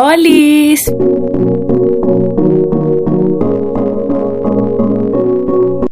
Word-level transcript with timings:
¡Olis! 0.00 0.94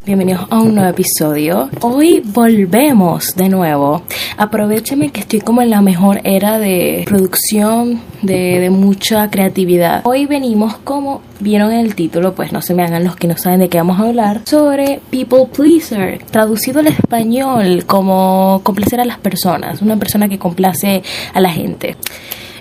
Bienvenidos 0.04 0.46
a 0.48 0.60
un 0.60 0.76
nuevo 0.76 0.90
episodio. 0.90 1.68
Hoy 1.80 2.22
volvemos 2.24 3.34
de 3.34 3.48
nuevo. 3.48 4.04
Aprovecheme 4.36 5.10
que 5.10 5.22
estoy 5.22 5.40
como 5.40 5.60
en 5.60 5.70
la 5.70 5.82
mejor 5.82 6.20
era 6.22 6.60
de 6.60 7.02
producción, 7.04 8.00
de, 8.22 8.60
de, 8.60 8.70
mucha 8.70 9.28
creatividad. 9.28 10.02
Hoy 10.04 10.26
venimos 10.26 10.76
como 10.76 11.22
vieron 11.40 11.72
en 11.72 11.80
el 11.80 11.96
título, 11.96 12.32
pues 12.32 12.52
no 12.52 12.62
se 12.62 12.74
me 12.74 12.84
hagan 12.84 13.02
los 13.02 13.16
que 13.16 13.26
no 13.26 13.36
saben 13.36 13.58
de 13.58 13.68
qué 13.68 13.78
vamos 13.78 13.98
a 13.98 14.04
hablar, 14.04 14.42
sobre 14.44 15.00
people 15.10 15.46
pleaser, 15.52 16.22
traducido 16.30 16.78
al 16.78 16.86
español 16.86 17.84
como 17.86 18.60
complacer 18.62 19.00
a 19.00 19.04
las 19.04 19.18
personas, 19.18 19.82
una 19.82 19.96
persona 19.96 20.28
que 20.28 20.38
complace 20.38 21.02
a 21.34 21.40
la 21.40 21.50
gente. 21.50 21.96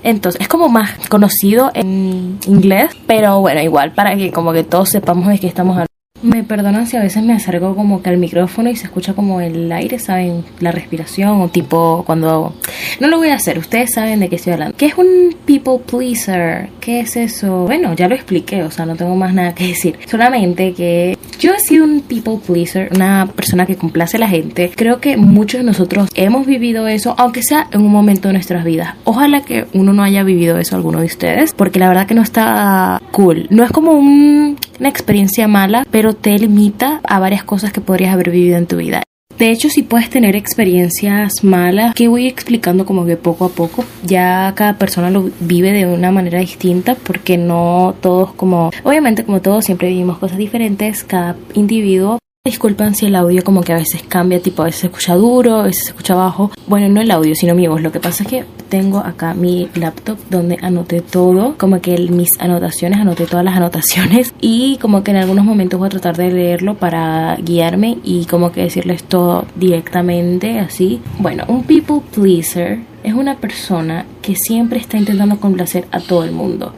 Entonces, 0.05 0.39
es 0.39 0.47
como 0.47 0.69
más 0.69 0.91
conocido 1.09 1.71
en 1.73 2.37
inglés, 2.45 2.91
pero 3.07 3.39
bueno, 3.39 3.59
igual 3.61 3.91
para 3.91 4.15
que 4.15 4.31
como 4.31 4.53
que 4.53 4.63
todos 4.63 4.89
sepamos 4.89 5.27
de 5.27 5.39
qué 5.39 5.47
estamos 5.47 5.73
hablando. 5.73 5.94
Me 6.25 6.43
perdonan 6.43 6.87
si 6.87 6.97
a 6.97 7.01
veces 7.01 7.21
me 7.21 7.33
acerco 7.33 7.75
como 7.75 8.01
que 8.01 8.09
al 8.09 8.17
micrófono 8.17 8.71
y 8.71 8.75
se 8.75 8.85
escucha 8.85 9.13
como 9.13 9.41
el 9.41 9.71
aire, 9.71 9.99
¿saben? 9.99 10.43
La 10.59 10.71
respiración 10.71 11.39
o 11.39 11.49
tipo 11.49 12.03
cuando... 12.05 12.55
No 12.99 13.07
lo 13.09 13.17
voy 13.17 13.29
a 13.29 13.35
hacer, 13.35 13.59
ustedes 13.59 13.93
saben 13.93 14.19
de 14.19 14.27
qué 14.27 14.37
estoy 14.37 14.53
hablando. 14.53 14.75
¿Qué 14.75 14.87
es 14.87 14.97
un 14.97 15.35
people 15.45 15.79
pleaser? 15.85 16.69
¿Qué 16.79 17.01
es 17.01 17.15
eso? 17.15 17.65
Bueno, 17.65 17.93
ya 17.93 18.07
lo 18.07 18.15
expliqué, 18.15 18.63
o 18.63 18.71
sea, 18.71 18.87
no 18.87 18.95
tengo 18.95 19.15
más 19.15 19.35
nada 19.35 19.53
que 19.53 19.67
decir. 19.67 19.99
Solamente 20.07 20.73
que 20.73 21.15
yo 21.39 21.53
he 21.53 21.59
sido 21.59 21.85
un 21.85 22.01
people 22.01 22.37
pleaser, 22.43 22.89
una 22.95 23.27
persona 23.27 23.67
que 23.67 23.75
complace 23.75 24.17
a 24.17 24.21
la 24.21 24.27
gente. 24.27 24.71
Creo 24.75 24.99
que 24.99 25.17
muchos 25.17 25.59
de 25.59 25.65
nosotros 25.65 26.09
hemos 26.15 26.47
vivido 26.47 26.87
eso, 26.87 27.13
aunque 27.19 27.43
sea 27.43 27.67
en 27.71 27.81
un 27.81 27.91
momento 27.91 28.29
de 28.29 28.33
nuestras 28.33 28.63
vidas. 28.63 28.95
Ojalá 29.03 29.41
que 29.41 29.67
uno 29.73 29.93
no 29.93 30.01
haya 30.01 30.23
vivido 30.23 30.57
eso 30.57 30.75
alguno 30.75 31.01
de 31.01 31.05
ustedes, 31.05 31.53
porque 31.53 31.79
la 31.79 31.87
verdad 31.87 32.07
que 32.07 32.15
no 32.15 32.23
está 32.23 32.99
cool. 33.11 33.47
No 33.51 33.63
es 33.63 33.71
como 33.71 33.91
un, 33.91 34.57
una 34.79 34.89
experiencia 34.89 35.47
mala, 35.47 35.85
pero 35.91 36.14
te 36.15 36.37
limita 36.37 37.01
a 37.03 37.19
varias 37.19 37.43
cosas 37.43 37.71
que 37.71 37.81
podrías 37.81 38.13
haber 38.13 38.31
vivido 38.31 38.57
en 38.57 38.67
tu 38.67 38.77
vida. 38.77 39.03
De 39.37 39.51
hecho, 39.51 39.69
si 39.69 39.83
puedes 39.83 40.09
tener 40.09 40.35
experiencias 40.35 41.43
malas, 41.43 41.93
que 41.93 42.07
voy 42.07 42.25
explicando 42.27 42.85
como 42.85 43.05
que 43.05 43.17
poco 43.17 43.45
a 43.45 43.49
poco, 43.49 43.83
ya 44.03 44.53
cada 44.55 44.77
persona 44.77 45.09
lo 45.09 45.29
vive 45.41 45.73
de 45.73 45.85
una 45.85 46.09
manera 46.11 46.39
distinta 46.39 46.95
porque 46.95 47.37
no 47.37 47.95
todos 47.99 48.31
como, 48.33 48.71
obviamente 48.83 49.25
como 49.25 49.41
todos 49.41 49.65
siempre 49.65 49.89
vivimos 49.89 50.19
cosas 50.19 50.37
diferentes, 50.37 51.03
cada 51.03 51.35
individuo 51.53 52.17
Disculpen 52.45 52.93
si 52.93 53.07
el 53.07 53.15
audio 53.15 53.43
como 53.43 53.61
que 53.61 53.73
a 53.73 53.77
veces 53.77 54.03
cambia, 54.03 54.39
tipo 54.39 54.61
a 54.61 54.65
veces 54.65 54.81
se 54.81 54.87
escucha 54.87 55.15
duro, 55.15 55.61
a 55.61 55.63
veces 55.63 55.85
se 55.85 55.89
escucha 55.89 56.13
bajo. 56.13 56.51
Bueno, 56.67 56.87
no 56.89 57.01
el 57.01 57.09
audio, 57.09 57.33
sino 57.33 57.55
mi 57.55 57.67
voz. 57.67 57.81
Lo 57.81 57.91
que 57.91 57.99
pasa 57.99 58.21
es 58.21 58.29
que 58.29 58.45
tengo 58.69 58.99
acá 58.99 59.33
mi 59.33 59.67
laptop 59.73 60.19
donde 60.29 60.59
anoté 60.61 61.01
todo, 61.01 61.55
como 61.57 61.81
que 61.81 61.97
mis 61.97 62.39
anotaciones, 62.39 62.99
anoté 62.99 63.25
todas 63.25 63.43
las 63.43 63.55
anotaciones 63.57 64.31
y 64.39 64.77
como 64.77 65.03
que 65.03 65.09
en 65.09 65.17
algunos 65.17 65.43
momentos 65.43 65.79
voy 65.79 65.87
a 65.87 65.89
tratar 65.89 66.17
de 66.17 66.31
leerlo 66.31 66.75
para 66.75 67.35
guiarme 67.37 67.97
y 68.03 68.25
como 68.25 68.51
que 68.51 68.61
decirles 68.61 69.03
todo 69.05 69.45
directamente 69.55 70.59
así. 70.59 71.01
Bueno, 71.17 71.45
un 71.47 71.63
people 71.63 72.01
pleaser 72.13 72.77
es 73.01 73.15
una 73.15 73.37
persona 73.37 74.05
que 74.21 74.35
siempre 74.35 74.77
está 74.77 74.97
intentando 74.97 75.39
complacer 75.39 75.87
a 75.91 75.99
todo 75.99 76.23
el 76.23 76.31
mundo 76.31 76.73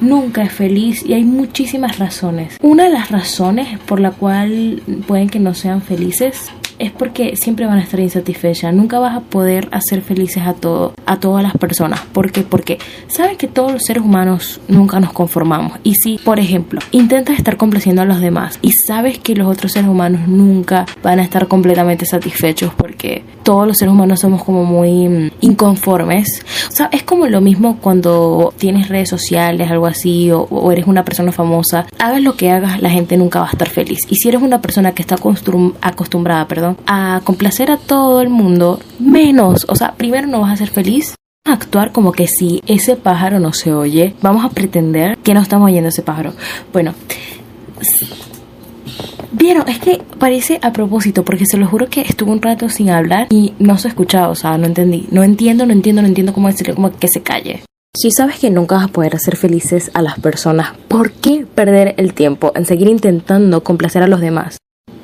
nunca 0.00 0.42
es 0.42 0.52
feliz 0.52 1.04
y 1.04 1.14
hay 1.14 1.24
muchísimas 1.24 1.98
razones. 1.98 2.56
Una 2.62 2.84
de 2.84 2.90
las 2.90 3.10
razones 3.10 3.78
por 3.80 4.00
la 4.00 4.10
cual 4.10 4.82
pueden 5.06 5.28
que 5.28 5.38
no 5.38 5.54
sean 5.54 5.82
felices 5.82 6.50
es 6.80 6.90
porque 6.90 7.36
siempre 7.36 7.66
van 7.66 7.78
a 7.78 7.82
estar 7.82 8.00
insatisfechas. 8.00 8.74
Nunca 8.74 8.98
vas 8.98 9.16
a 9.16 9.20
poder 9.20 9.68
hacer 9.70 10.00
felices 10.00 10.42
a 10.44 10.54
todo, 10.54 10.94
a 11.06 11.20
todas 11.20 11.42
las 11.42 11.52
personas. 11.52 12.00
¿Por 12.12 12.32
qué? 12.32 12.42
Porque 12.42 12.78
sabes 13.06 13.36
que 13.36 13.46
todos 13.46 13.72
los 13.72 13.82
seres 13.82 14.02
humanos 14.02 14.60
nunca 14.66 14.98
nos 14.98 15.12
conformamos. 15.12 15.78
Y 15.84 15.94
si, 15.94 16.18
por 16.18 16.40
ejemplo, 16.40 16.80
intentas 16.90 17.38
estar 17.38 17.56
complaciendo 17.56 18.02
a 18.02 18.06
los 18.06 18.20
demás 18.20 18.58
y 18.62 18.72
sabes 18.72 19.18
que 19.18 19.34
los 19.34 19.46
otros 19.46 19.72
seres 19.72 19.90
humanos 19.90 20.26
nunca 20.26 20.86
van 21.02 21.20
a 21.20 21.22
estar 21.22 21.46
completamente 21.48 22.06
satisfechos 22.06 22.72
porque 22.74 23.22
todos 23.42 23.66
los 23.66 23.76
seres 23.76 23.92
humanos 23.92 24.20
somos 24.20 24.42
como 24.42 24.64
muy 24.64 25.08
mm, 25.08 25.30
inconformes. 25.40 26.44
O 26.68 26.72
sea, 26.72 26.88
es 26.92 27.02
como 27.02 27.26
lo 27.26 27.40
mismo 27.40 27.78
cuando 27.80 28.54
tienes 28.56 28.88
redes 28.88 29.08
sociales, 29.08 29.70
algo 29.70 29.86
así, 29.86 30.30
o, 30.30 30.42
o 30.42 30.72
eres 30.72 30.86
una 30.86 31.04
persona 31.04 31.32
famosa. 31.32 31.86
Hagas 31.98 32.22
lo 32.22 32.36
que 32.36 32.50
hagas, 32.50 32.80
la 32.80 32.90
gente 32.90 33.16
nunca 33.16 33.40
va 33.40 33.48
a 33.48 33.50
estar 33.50 33.68
feliz. 33.68 33.98
Y 34.08 34.16
si 34.16 34.28
eres 34.28 34.40
una 34.40 34.62
persona 34.62 34.92
que 34.92 35.02
está 35.02 35.16
acostumbrada, 35.16 36.48
perdón, 36.48 36.69
a 36.86 37.20
complacer 37.24 37.70
a 37.70 37.76
todo 37.76 38.20
el 38.20 38.28
mundo, 38.28 38.80
menos, 38.98 39.66
o 39.68 39.76
sea, 39.76 39.92
primero 39.92 40.26
no 40.26 40.40
vas 40.40 40.52
a 40.52 40.56
ser 40.56 40.70
feliz. 40.70 41.14
Actuar 41.46 41.92
como 41.92 42.12
que 42.12 42.26
si 42.26 42.62
ese 42.66 42.96
pájaro 42.96 43.40
no 43.40 43.52
se 43.52 43.72
oye, 43.72 44.14
vamos 44.20 44.44
a 44.44 44.50
pretender 44.50 45.16
que 45.18 45.34
no 45.34 45.40
estamos 45.40 45.68
oyendo 45.70 45.88
ese 45.88 46.02
pájaro. 46.02 46.34
Bueno, 46.72 46.94
Vieron, 49.32 49.68
es 49.68 49.78
que 49.78 50.02
parece 50.18 50.58
a 50.60 50.72
propósito, 50.72 51.24
porque 51.24 51.46
se 51.46 51.56
lo 51.56 51.66
juro 51.66 51.88
que 51.88 52.02
estuve 52.02 52.32
un 52.32 52.42
rato 52.42 52.68
sin 52.68 52.90
hablar 52.90 53.28
y 53.30 53.54
no 53.58 53.78
se 53.78 53.88
escuchaba, 53.88 54.28
o 54.28 54.34
sea, 54.34 54.58
no 54.58 54.66
entendí. 54.66 55.06
No 55.10 55.22
entiendo, 55.22 55.64
no 55.64 55.72
entiendo, 55.72 56.02
no 56.02 56.08
entiendo 56.08 56.34
cómo 56.34 56.48
decirle, 56.48 56.74
como 56.74 56.92
que 56.92 57.08
se 57.08 57.22
calle. 57.22 57.62
Si 57.96 58.10
sabes 58.10 58.38
que 58.38 58.50
nunca 58.50 58.76
vas 58.76 58.84
a 58.84 58.92
poder 58.92 59.16
hacer 59.16 59.36
felices 59.36 59.90
a 59.94 60.02
las 60.02 60.18
personas, 60.18 60.74
¿por 60.88 61.12
qué 61.12 61.46
perder 61.46 61.94
el 61.96 62.12
tiempo 62.12 62.52
en 62.54 62.66
seguir 62.66 62.88
intentando 62.88 63.62
complacer 63.62 64.02
a 64.02 64.08
los 64.08 64.20
demás? 64.20 64.58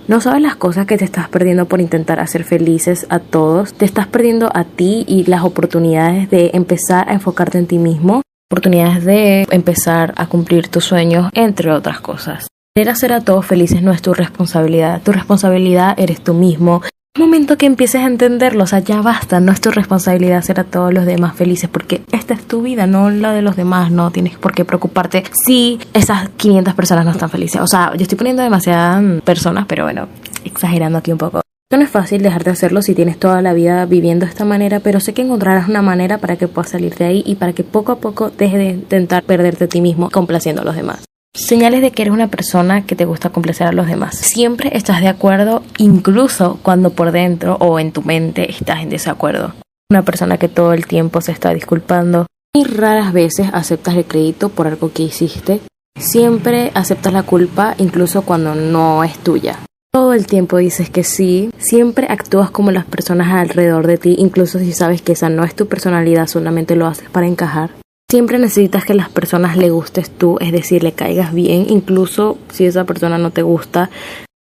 No 0.08 0.20
sabes 0.20 0.40
las 0.40 0.54
cosas 0.54 0.86
que 0.86 0.96
te 0.96 1.04
estás 1.04 1.28
perdiendo 1.28 1.66
por 1.66 1.80
intentar 1.80 2.20
hacer 2.20 2.44
felices 2.44 3.06
a 3.08 3.18
todos. 3.18 3.74
Te 3.74 3.84
estás 3.84 4.06
perdiendo 4.06 4.50
a 4.54 4.62
ti 4.62 5.04
y 5.08 5.24
las 5.24 5.42
oportunidades 5.42 6.30
de 6.30 6.52
empezar 6.54 7.10
a 7.10 7.14
enfocarte 7.14 7.58
en 7.58 7.66
ti 7.66 7.78
mismo. 7.78 8.22
Oportunidades 8.48 9.04
de 9.04 9.48
empezar 9.50 10.14
a 10.16 10.28
cumplir 10.28 10.68
tus 10.68 10.84
sueños, 10.84 11.30
entre 11.34 11.72
otras 11.72 12.00
cosas. 12.00 12.46
Querer 12.76 12.90
hacer 12.90 13.12
a 13.12 13.20
todos 13.20 13.46
felices 13.46 13.82
no 13.82 13.90
es 13.90 14.00
tu 14.00 14.14
responsabilidad. 14.14 15.02
Tu 15.02 15.10
responsabilidad 15.10 15.98
eres 15.98 16.20
tú 16.22 16.34
mismo 16.34 16.82
momento 17.18 17.56
que 17.56 17.66
empieces 17.66 18.02
a 18.02 18.06
entenderlo, 18.06 18.64
o 18.64 18.66
sea, 18.66 18.80
ya 18.80 19.00
basta, 19.00 19.40
no 19.40 19.52
es 19.52 19.60
tu 19.60 19.70
responsabilidad 19.70 20.38
hacer 20.38 20.60
a 20.60 20.64
todos 20.64 20.92
los 20.92 21.06
demás 21.06 21.34
felices, 21.34 21.68
porque 21.68 22.02
esta 22.26 22.42
es 22.42 22.48
tu 22.48 22.62
vida, 22.62 22.88
no 22.88 23.08
la 23.08 23.32
de 23.32 23.40
los 23.40 23.54
demás, 23.54 23.92
no 23.92 24.10
tienes 24.10 24.36
por 24.36 24.52
qué 24.52 24.64
preocuparte 24.64 25.22
si 25.44 25.78
esas 25.94 26.28
500 26.30 26.74
personas 26.74 27.04
no 27.04 27.12
están 27.12 27.30
felices. 27.30 27.60
O 27.60 27.68
sea, 27.68 27.92
yo 27.94 28.02
estoy 28.02 28.18
poniendo 28.18 28.42
demasiadas 28.42 29.22
personas, 29.22 29.66
pero 29.68 29.84
bueno, 29.84 30.08
exagerando 30.44 30.98
aquí 30.98 31.12
un 31.12 31.18
poco. 31.18 31.40
No 31.70 31.80
es 31.80 31.88
fácil 31.88 32.22
dejar 32.22 32.42
de 32.42 32.50
hacerlo 32.50 32.82
si 32.82 32.96
tienes 32.96 33.16
toda 33.20 33.42
la 33.42 33.52
vida 33.52 33.86
viviendo 33.86 34.26
de 34.26 34.30
esta 34.30 34.44
manera, 34.44 34.80
pero 34.80 34.98
sé 34.98 35.14
que 35.14 35.22
encontrarás 35.22 35.68
una 35.68 35.82
manera 35.82 36.18
para 36.18 36.34
que 36.34 36.48
puedas 36.48 36.72
salir 36.72 36.96
de 36.96 37.04
ahí 37.04 37.22
y 37.24 37.36
para 37.36 37.52
que 37.52 37.62
poco 37.62 37.92
a 37.92 37.98
poco 38.00 38.30
dejes 38.30 38.58
de 38.58 38.70
intentar 38.70 39.22
perderte 39.22 39.64
a 39.64 39.68
ti 39.68 39.80
mismo 39.80 40.10
complaciendo 40.10 40.62
a 40.62 40.64
los 40.64 40.74
demás. 40.74 41.04
Señales 41.32 41.80
de 41.80 41.92
que 41.92 42.02
eres 42.02 42.14
una 42.14 42.26
persona 42.26 42.86
que 42.86 42.96
te 42.96 43.04
gusta 43.04 43.30
complacer 43.30 43.68
a 43.68 43.72
los 43.72 43.86
demás. 43.86 44.16
Siempre 44.16 44.76
estás 44.76 45.00
de 45.00 45.06
acuerdo, 45.06 45.62
incluso 45.78 46.58
cuando 46.64 46.90
por 46.90 47.12
dentro 47.12 47.56
o 47.60 47.78
en 47.78 47.92
tu 47.92 48.02
mente 48.02 48.50
estás 48.50 48.80
en 48.80 48.90
desacuerdo. 48.90 49.52
Una 49.88 50.02
persona 50.02 50.36
que 50.36 50.48
todo 50.48 50.72
el 50.72 50.84
tiempo 50.86 51.20
se 51.20 51.30
está 51.30 51.54
disculpando 51.54 52.26
y 52.52 52.64
raras 52.64 53.12
veces 53.12 53.50
aceptas 53.52 53.94
el 53.94 54.04
crédito 54.04 54.48
por 54.48 54.66
algo 54.66 54.92
que 54.92 55.04
hiciste. 55.04 55.60
Siempre 55.96 56.72
aceptas 56.74 57.12
la 57.12 57.22
culpa 57.22 57.76
incluso 57.78 58.22
cuando 58.22 58.56
no 58.56 59.04
es 59.04 59.16
tuya. 59.18 59.60
Todo 59.92 60.12
el 60.12 60.26
tiempo 60.26 60.56
dices 60.56 60.90
que 60.90 61.04
sí, 61.04 61.50
siempre 61.56 62.08
actúas 62.10 62.50
como 62.50 62.72
las 62.72 62.84
personas 62.84 63.32
alrededor 63.32 63.86
de 63.86 63.96
ti, 63.96 64.16
incluso 64.18 64.58
si 64.58 64.72
sabes 64.72 65.02
que 65.02 65.12
esa 65.12 65.28
no 65.28 65.44
es 65.44 65.54
tu 65.54 65.68
personalidad, 65.68 66.26
solamente 66.26 66.74
lo 66.74 66.86
haces 66.86 67.08
para 67.08 67.28
encajar. 67.28 67.70
Siempre 68.10 68.38
necesitas 68.38 68.84
que 68.84 68.92
las 68.92 69.08
personas 69.08 69.56
le 69.56 69.70
gustes 69.70 70.10
tú, 70.10 70.36
es 70.40 70.50
decir, 70.50 70.82
le 70.82 70.92
caigas 70.92 71.32
bien, 71.32 71.66
incluso 71.68 72.38
si 72.52 72.66
esa 72.66 72.84
persona 72.84 73.18
no 73.18 73.30
te 73.30 73.42
gusta, 73.42 73.88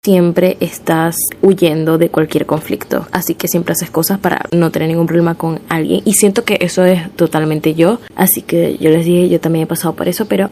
siempre 0.05 0.55
estás 0.59 1.15
huyendo 1.41 1.97
de 1.97 2.09
cualquier 2.09 2.45
conflicto. 2.45 3.07
Así 3.11 3.33
que 3.33 3.47
siempre 3.47 3.73
haces 3.73 3.89
cosas 3.89 4.19
para 4.19 4.45
no 4.51 4.69
tener 4.69 4.87
ningún 4.87 5.07
problema 5.07 5.33
con 5.33 5.61
alguien. 5.67 6.03
Y 6.05 6.13
siento 6.13 6.43
que 6.43 6.59
eso 6.61 6.85
es 6.85 7.11
totalmente 7.15 7.73
yo. 7.73 7.99
Así 8.15 8.43
que 8.43 8.77
yo 8.77 8.91
les 8.91 9.03
dije, 9.03 9.29
yo 9.29 9.39
también 9.39 9.63
he 9.63 9.67
pasado 9.67 9.95
por 9.95 10.07
eso, 10.07 10.27
pero 10.27 10.47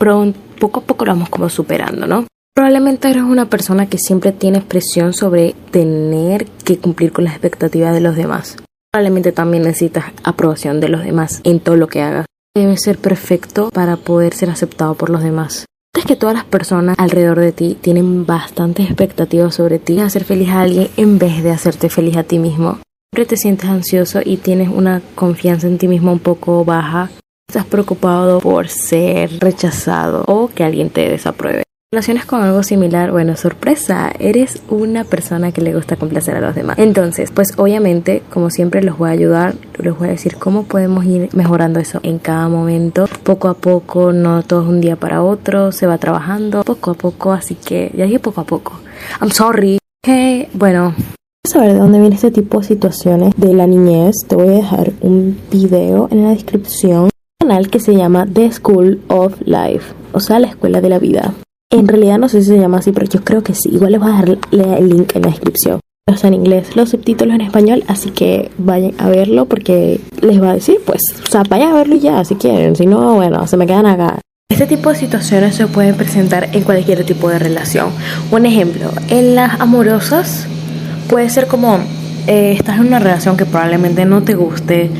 poco 0.60 0.80
a 0.80 0.84
poco 0.84 1.06
lo 1.06 1.12
vamos 1.12 1.30
como 1.30 1.50
superando, 1.50 2.08
¿no? 2.08 2.26
Probablemente 2.56 3.10
eres 3.10 3.24
una 3.24 3.46
persona 3.46 3.88
que 3.88 4.00
siempre 4.00 4.32
tiene 4.32 4.62
presión 4.62 5.14
sobre 5.14 5.56
tener 5.72 6.46
que 6.66 6.78
cumplir 6.78 7.12
con 7.12 7.24
las 7.24 7.34
expectativas 7.34 7.94
de 7.94 8.02
los 8.02 8.16
demás. 8.16 8.58
Probablemente 8.92 9.32
también 9.32 9.64
necesitas 9.64 10.06
aprobación 10.24 10.80
de 10.80 10.90
los 10.90 11.04
demás 11.04 11.42
en 11.44 11.60
todo 11.60 11.76
lo 11.76 11.88
que 11.88 12.02
hagas 12.02 12.26
debe 12.56 12.78
ser 12.78 13.00
perfecto 13.00 13.70
para 13.72 13.98
poder 13.98 14.36
ser 14.36 14.52
aceptado 14.52 14.94
por 14.94 15.10
los 15.10 15.24
demás. 15.24 15.66
Es 16.04 16.08
que 16.08 16.16
todas 16.18 16.36
las 16.36 16.44
personas 16.44 16.98
alrededor 17.00 17.40
de 17.40 17.54
ti 17.54 17.78
tienen 17.80 18.26
bastantes 18.26 18.88
expectativas 18.88 19.56
sobre 19.56 19.80
ti, 19.80 20.02
hacer 20.02 20.26
feliz 20.26 20.50
a 20.50 20.60
alguien 20.60 20.90
en 20.98 21.18
vez 21.18 21.42
de 21.42 21.52
hacerte 21.52 21.88
feliz 21.88 22.18
a 22.18 22.24
ti 22.24 22.40
mismo. 22.40 22.80
Siempre 23.14 23.26
te 23.26 23.38
sientes 23.38 23.70
ansioso 23.70 24.20
y 24.22 24.36
tienes 24.36 24.68
una 24.68 25.02
confianza 25.16 25.68
en 25.68 25.78
ti 25.78 25.88
mismo 25.88 26.12
un 26.12 26.20
poco 26.20 26.66
baja. 26.66 27.10
Estás 27.48 27.66
preocupado 27.66 28.42
por 28.42 28.68
ser 28.68 29.40
rechazado 29.40 30.26
o 30.28 30.50
que 30.50 30.66
alguien 30.66 30.90
te 30.90 31.08
desapruebe. 31.08 31.64
Relaciones 31.94 32.26
con 32.26 32.42
algo 32.42 32.64
similar, 32.64 33.12
bueno, 33.12 33.36
sorpresa, 33.36 34.12
eres 34.18 34.64
una 34.68 35.04
persona 35.04 35.52
que 35.52 35.62
le 35.62 35.76
gusta 35.76 35.96
complacer 35.96 36.36
a 36.36 36.42
los 36.42 36.56
demás. 36.56 36.80
Entonces, 36.80 37.30
pues 37.30 37.54
obviamente, 37.56 38.24
como 38.32 38.50
siempre, 38.50 38.82
los 38.82 38.98
voy 38.98 39.10
a 39.10 39.12
ayudar, 39.12 39.54
les 39.78 39.96
voy 39.96 40.08
a 40.08 40.12
decir 40.12 40.38
cómo 40.38 40.64
podemos 40.64 41.06
ir 41.06 41.30
mejorando 41.34 41.80
eso 41.80 42.00
en 42.02 42.18
cada 42.18 42.50
momento, 42.50 43.06
poco 43.22 43.48
a 43.48 43.54
poco, 43.54 44.12
no 44.12 44.42
todo 44.42 44.64
es 44.64 44.70
un 44.70 44.82
día 44.82 44.96
para 44.96 45.22
otro, 45.22 45.72
se 45.72 45.86
va 45.86 46.00
trabajando 46.00 46.64
poco 46.64 46.90
a 46.90 46.94
poco, 46.96 47.32
así 47.32 47.54
que 47.54 47.92
ya 47.96 48.06
dije 48.06 48.18
poco 48.18 48.42
a 48.42 48.46
poco. 48.46 48.80
I'm 49.22 49.30
sorry. 49.30 49.78
Ok, 50.04 50.50
bueno, 50.56 50.96
saber 51.48 51.74
de 51.74 51.78
dónde 51.78 52.00
viene 52.00 52.16
este 52.16 52.32
tipo 52.32 52.60
de 52.62 52.66
situaciones 52.66 53.36
de 53.38 53.54
la 53.54 53.68
niñez, 53.68 54.16
te 54.28 54.36
voy 54.36 54.48
a 54.48 54.52
dejar 54.52 54.94
un 55.02 55.40
video 55.52 56.08
en 56.10 56.24
la 56.24 56.30
descripción 56.32 57.12
canal 57.40 57.70
que 57.70 57.80
se 57.80 57.96
llama 57.96 58.26
The 58.26 58.52
School 58.52 59.04
of 59.10 59.40
Life, 59.46 59.94
o 60.12 60.20
sea, 60.20 60.40
la 60.40 60.48
escuela 60.48 60.82
de 60.82 60.90
la 60.90 60.98
vida. 60.98 61.36
En 61.74 61.88
realidad 61.88 62.20
no 62.20 62.30
sé 62.30 62.44
si 62.44 62.50
se 62.50 62.60
llama 62.60 62.78
así, 62.78 62.92
pero 62.92 63.08
yo 63.08 63.24
creo 63.24 63.42
que 63.42 63.56
sí. 63.56 63.70
Igual 63.72 63.94
les 63.94 64.00
voy 64.00 64.12
a 64.12 64.14
dejar 64.14 64.38
el 64.80 64.90
link 64.90 65.16
en 65.16 65.24
la 65.24 65.30
descripción. 65.30 65.80
Está 66.06 66.28
en 66.28 66.36
inglés, 66.36 66.76
los 66.76 66.90
subtítulos 66.90 67.34
en 67.34 67.42
español, 67.42 67.84
así 67.88 68.12
que 68.12 68.52
vayan 68.60 68.94
a 69.00 69.10
verlo 69.10 69.46
porque 69.46 70.00
les 70.22 70.40
va 70.40 70.52
a 70.52 70.54
decir, 70.54 70.78
pues, 70.86 71.02
o 71.24 71.32
sea, 71.32 71.42
vayan 71.50 71.70
a 71.70 71.74
verlo 71.74 71.96
ya 71.96 72.24
si 72.26 72.36
quieren, 72.36 72.76
si 72.76 72.86
no, 72.86 73.16
bueno, 73.16 73.48
se 73.48 73.58
me 73.58 73.66
quedan 73.66 73.88
acá. 73.88 74.20
Este 74.52 74.68
tipo 74.68 74.90
de 74.90 74.98
situaciones 74.98 75.56
se 75.56 75.66
pueden 75.66 75.96
presentar 75.96 76.50
en 76.54 76.62
cualquier 76.64 77.04
tipo 77.06 77.28
de 77.30 77.40
relación. 77.40 77.90
Un 78.30 78.46
ejemplo, 78.46 78.92
en 79.10 79.34
las 79.34 79.60
amorosas 79.60 80.46
puede 81.10 81.30
ser 81.32 81.48
como 81.48 81.80
eh, 82.28 82.52
estás 82.52 82.78
en 82.80 82.88
una 82.88 83.00
relación 83.00 83.36
que 83.36 83.48
probablemente 83.48 84.06
no 84.06 84.22
te 84.22 84.36
guste, 84.36 84.92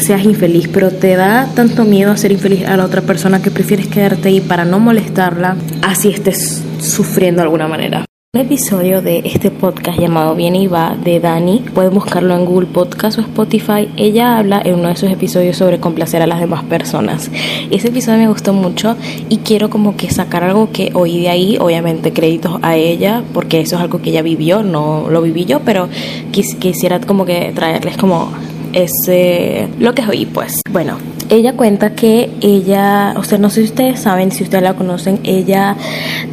seas 0.00 0.24
infeliz, 0.24 0.68
pero 0.68 0.90
te 0.90 1.16
da 1.16 1.48
tanto 1.54 1.84
miedo 1.84 2.10
a 2.10 2.16
ser 2.16 2.32
infeliz 2.32 2.66
a 2.66 2.76
la 2.76 2.84
otra 2.84 3.02
persona 3.02 3.42
que 3.42 3.50
prefieres 3.50 3.88
quedarte 3.88 4.28
ahí 4.28 4.40
para 4.40 4.64
no 4.64 4.78
molestarla, 4.78 5.56
así 5.82 6.08
estés 6.08 6.62
sufriendo 6.80 7.40
de 7.40 7.44
alguna 7.44 7.68
manera. 7.68 8.04
Un 8.32 8.42
episodio 8.42 9.02
de 9.02 9.22
este 9.24 9.50
podcast 9.50 9.98
llamado 9.98 10.36
Viene 10.36 10.62
y 10.62 10.66
va 10.68 10.94
de 10.94 11.18
Dani, 11.18 11.64
pueden 11.74 11.92
buscarlo 11.92 12.36
en 12.36 12.44
Google 12.44 12.68
Podcast 12.68 13.18
o 13.18 13.22
Spotify. 13.22 13.88
Ella 13.96 14.38
habla 14.38 14.62
en 14.64 14.76
uno 14.76 14.88
de 14.88 14.94
sus 14.94 15.10
episodios 15.10 15.56
sobre 15.56 15.80
complacer 15.80 16.22
a 16.22 16.28
las 16.28 16.38
demás 16.38 16.62
personas. 16.62 17.28
Ese 17.72 17.88
episodio 17.88 18.18
me 18.18 18.28
gustó 18.28 18.52
mucho 18.52 18.96
y 19.28 19.38
quiero 19.38 19.68
como 19.68 19.96
que 19.96 20.10
sacar 20.10 20.44
algo 20.44 20.70
que 20.70 20.92
oí 20.94 21.22
de 21.22 21.28
ahí, 21.28 21.58
obviamente 21.58 22.12
créditos 22.12 22.60
a 22.62 22.76
ella, 22.76 23.24
porque 23.34 23.60
eso 23.60 23.74
es 23.74 23.82
algo 23.82 24.00
que 24.00 24.10
ella 24.10 24.22
vivió, 24.22 24.62
no 24.62 25.08
lo 25.10 25.22
viví 25.22 25.44
yo, 25.44 25.62
pero 25.64 25.88
quisiera 26.30 27.00
como 27.00 27.24
que 27.24 27.50
traerles 27.52 27.96
como 27.96 28.30
ese 28.72 29.68
lo 29.78 29.94
que 29.94 30.02
oí 30.06 30.26
pues 30.26 30.60
bueno 30.70 30.98
ella 31.28 31.54
cuenta 31.54 31.94
que 31.94 32.30
ella 32.40 33.14
o 33.16 33.24
sea 33.24 33.38
no 33.38 33.50
sé 33.50 33.62
si 33.62 33.68
ustedes 33.68 34.00
saben 34.00 34.30
si 34.30 34.44
ustedes 34.44 34.64
la 34.64 34.74
conocen 34.74 35.20
ella 35.24 35.76